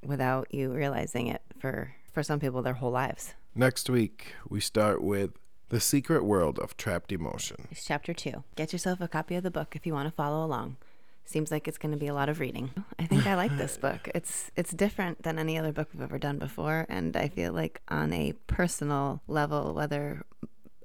without 0.05 0.53
you 0.53 0.71
realizing 0.71 1.27
it 1.27 1.41
for, 1.59 1.93
for 2.13 2.23
some 2.23 2.39
people 2.39 2.61
their 2.61 2.73
whole 2.73 2.91
lives. 2.91 3.33
next 3.55 3.89
week 3.89 4.33
we 4.47 4.59
start 4.59 5.03
with 5.03 5.31
the 5.69 5.79
secret 5.79 6.23
world 6.23 6.57
of 6.59 6.75
trapped 6.77 7.11
emotion. 7.11 7.67
It's 7.71 7.85
chapter 7.85 8.13
two. 8.13 8.43
Get 8.55 8.73
yourself 8.73 9.01
a 9.01 9.07
copy 9.07 9.35
of 9.35 9.43
the 9.43 9.51
book 9.51 9.75
if 9.75 9.85
you 9.85 9.93
want 9.93 10.07
to 10.07 10.11
follow 10.11 10.43
along. 10.45 10.77
Seems 11.25 11.51
like 11.51 11.67
it's 11.67 11.77
going 11.77 11.91
to 11.91 11.97
be 11.97 12.07
a 12.07 12.13
lot 12.15 12.27
of 12.27 12.39
reading. 12.39 12.71
I 12.97 13.05
think 13.05 13.27
I 13.27 13.35
like 13.35 13.55
this 13.55 13.77
book. 13.85 14.09
It's 14.15 14.49
it's 14.55 14.71
different 14.71 15.21
than 15.21 15.37
any 15.37 15.59
other 15.59 15.71
book 15.71 15.89
we've 15.93 16.01
ever 16.01 16.17
done 16.17 16.39
before, 16.39 16.87
and 16.89 17.15
I 17.15 17.27
feel 17.27 17.53
like 17.53 17.81
on 17.87 18.11
a 18.13 18.33
personal 18.47 19.21
level, 19.27 19.75
whether 19.75 20.23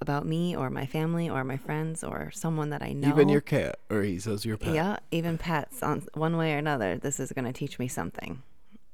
about 0.01 0.27
me 0.27 0.55
or 0.57 0.71
my 0.71 0.87
family 0.87 1.29
or 1.31 1.45
my 1.45 1.57
friends 1.57 2.03
or 2.05 2.31
someone 2.33 2.71
that 2.71 2.83
I 2.83 2.93
know, 2.93 3.09
Even 3.09 3.29
your 3.29 3.41
cat, 3.41 3.79
or 3.91 4.03
he 4.03 4.19
says 4.19 4.45
your 4.45 4.57
pet. 4.57 4.75
Yeah, 4.75 4.97
even 5.11 5.39
pets 5.39 5.83
on 5.83 6.07
one 6.15 6.37
way 6.37 6.55
or 6.55 6.59
another. 6.59 6.99
This 6.99 7.19
is 7.21 7.33
going 7.33 7.47
to 7.47 7.53
teach 7.53 7.79
me 7.79 7.89
something, 7.89 8.43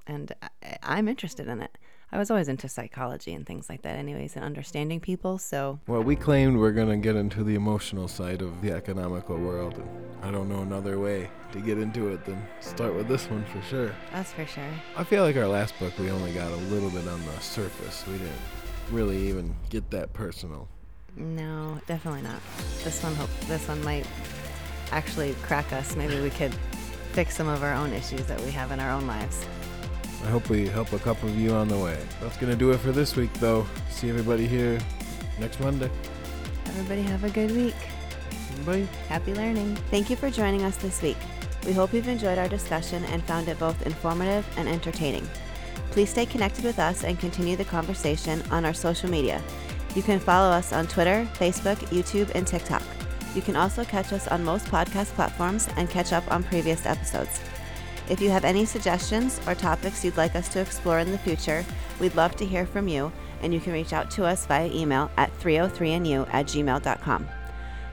and 0.07 0.33
I, 0.43 0.77
I'm 0.83 1.09
interested 1.09 1.49
in 1.49 1.61
it. 1.63 1.77
I 2.13 2.19
was 2.19 2.29
always 2.29 2.49
into 2.49 2.69
psychology 2.69 3.33
and 3.33 3.47
things 3.47 3.69
like 3.69 3.83
that, 3.83 3.95
anyways, 3.97 4.35
and 4.35 4.45
understanding 4.45 4.99
people. 4.99 5.39
So 5.39 5.79
Well, 5.87 6.03
we 6.03 6.17
claimed 6.17 6.59
we're 6.59 6.73
gonna 6.73 6.97
get 6.97 7.15
into 7.15 7.45
the 7.45 7.55
emotional 7.55 8.09
side 8.09 8.43
of 8.43 8.61
the 8.63 8.73
economical 8.73 9.37
world, 9.39 9.75
and 9.79 9.89
I 10.21 10.33
don't 10.33 10.49
know 10.49 10.63
another 10.63 10.99
way 10.99 11.31
to 11.53 11.61
get 11.61 11.79
into 11.79 12.09
it 12.09 12.25
than 12.25 12.43
start 12.59 12.97
with 12.97 13.07
this 13.07 13.31
one 13.31 13.45
for 13.45 13.63
sure. 13.63 13.95
that's 14.13 14.33
for 14.33 14.45
sure. 14.45 14.65
I 14.97 15.05
feel 15.05 15.23
like 15.23 15.37
our 15.37 15.47
last 15.47 15.79
book 15.79 15.97
we 16.01 16.11
only 16.11 16.33
got 16.33 16.51
a 16.51 16.57
little 16.57 16.91
bit 16.91 17.07
on 17.07 17.25
the 17.27 17.39
surface. 17.41 18.05
We 18.09 18.15
didn't 18.15 18.33
really 18.91 19.29
even 19.29 19.55
get 19.69 19.89
that 19.93 20.13
personal. 20.13 20.69
No, 21.17 21.81
definitely 21.87 22.23
not. 22.23 22.41
This 22.85 23.03
one, 23.03 23.15
hope 23.15 23.31
this 23.47 23.67
one 23.69 23.83
might 23.85 24.07
actually 24.93 25.35
crack 25.43 25.73
us. 25.73 25.97
Maybe 25.97 26.21
we 26.21 26.31
could 26.31 26.55
fix 27.13 27.37
some 27.37 27.49
of 27.49 27.63
our 27.63 27.75
own 27.75 27.93
issues 27.93 28.25
that 28.27 28.41
we 28.43 28.51
have 28.51 28.71
in 28.71 28.81
our 28.81 28.91
own 28.91 29.07
lives. 29.07 29.47
I 30.25 30.29
hope 30.29 30.49
we 30.49 30.69
help 30.69 30.93
a 30.93 30.99
couple 30.99 31.29
of 31.29 31.39
you 31.39 31.53
on 31.53 31.69
the 31.69 31.79
way. 31.79 31.99
That's 32.21 32.37
gonna 32.37 32.57
do 32.57 32.71
it 32.73 32.79
for 32.79 32.93
this 32.93 33.17
week, 33.17 33.33
though. 33.35 33.67
See 33.89 34.09
everybody 34.09 34.47
here 34.47 34.79
next 35.39 35.61
Monday. 35.61 35.91
Everybody 36.67 37.03
have 37.03 37.25
a 37.25 37.31
good 37.31 37.51
week. 37.51 37.75
Bye. 38.65 38.87
Happy 39.09 39.35
learning. 39.35 39.77
Thank 39.91 40.11
you 40.11 40.17
for 40.17 40.31
joining 40.31 40.63
us 40.63 40.77
this 40.77 41.01
week. 41.01 41.17
We 41.67 41.73
hope 41.73 41.93
you've 41.93 42.09
enjoyed 42.09 42.39
our 42.39 42.49
discussion 42.49 43.05
and 43.05 43.23
found 43.25 43.49
it 43.49 43.59
both 43.59 43.87
informative 43.87 44.47
and 44.57 44.69
entertaining. 44.69 45.29
Please 45.91 46.11
stay 46.11 46.27
connected 46.27 46.65
with 46.65 46.79
us 46.79 47.03
and 47.05 47.19
continue 47.19 47.57
the 47.57 47.65
conversation 47.65 48.43
on 48.51 48.65
our 48.65 48.75
social 48.75 49.11
media. 49.11 49.43
You 49.95 50.03
can 50.03 50.21
follow 50.21 50.51
us 50.51 50.73
on 50.73 50.87
Twitter, 50.87 51.29
Facebook, 51.35 51.77
YouTube, 51.89 52.31
and 52.35 52.47
TikTok. 52.47 52.83
You 53.35 53.43
can 53.43 53.57
also 53.57 53.85
catch 53.85 54.13
us 54.13 54.29
on 54.29 54.45
most 54.45 54.67
podcast 54.67 55.07
platforms 55.15 55.69
and 55.77 55.91
catch 55.91 56.13
up 56.13 56.31
on 56.31 56.43
previous 56.43 56.87
episodes. 56.87 57.41
If 58.09 58.21
you 58.21 58.31
have 58.31 58.45
any 58.45 58.65
suggestions 58.65 59.41
or 59.47 59.55
topics 59.55 60.05
you'd 60.05 60.17
like 60.17 60.35
us 60.35 60.49
to 60.51 60.61
explore 60.61 60.99
in 60.99 61.13
the 61.13 61.19
future, 61.19 61.65
we'd 62.01 62.17
love 62.17 62.35
to 62.37 62.47
hear 62.47 62.67
from 62.67 62.89
you, 62.89 63.13
and 63.43 63.55
you 63.55 63.61
can 63.61 63.73
reach 63.73 63.93
out 63.93 64.11
to 64.13 64.25
us 64.25 64.47
via 64.47 64.67
email 64.67 65.11
at 65.17 65.37
303nu 65.39 66.29
at 66.33 66.47
gmail.com. 66.47 67.29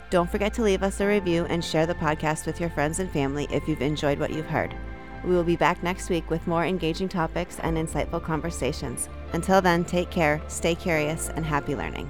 Don't 0.10 0.30
forget 0.30 0.54
to 0.54 0.64
leave 0.64 0.84
us 0.84 1.02
a 1.02 1.08
review 1.08 1.46
and 1.50 1.64
share 1.64 1.86
the 1.86 1.94
podcast 1.96 2.46
with 2.46 2.60
your 2.60 2.70
friends 2.70 3.00
and 3.00 3.12
family 3.12 3.48
if 3.52 3.68
you've 3.68 3.82
enjoyed 3.82 4.20
what 4.20 4.32
you've 4.32 4.48
heard. 4.48 4.76
We 5.24 5.32
will 5.36 5.44
be 5.44 5.56
back 5.56 5.84
next 5.84 6.10
week 6.10 6.30
with 6.30 6.48
more 6.48 6.66
engaging 6.66 7.10
topics 7.10 7.60
and 7.60 7.78
insightful 7.78 8.24
conversations. 8.24 9.10
Until 9.34 9.62
then, 9.62 9.84
take 9.86 10.10
care, 10.10 10.42
stay 10.48 10.76
curious, 10.76 11.30
and 11.30 11.46
happy 11.46 11.76
learning. 11.76 12.10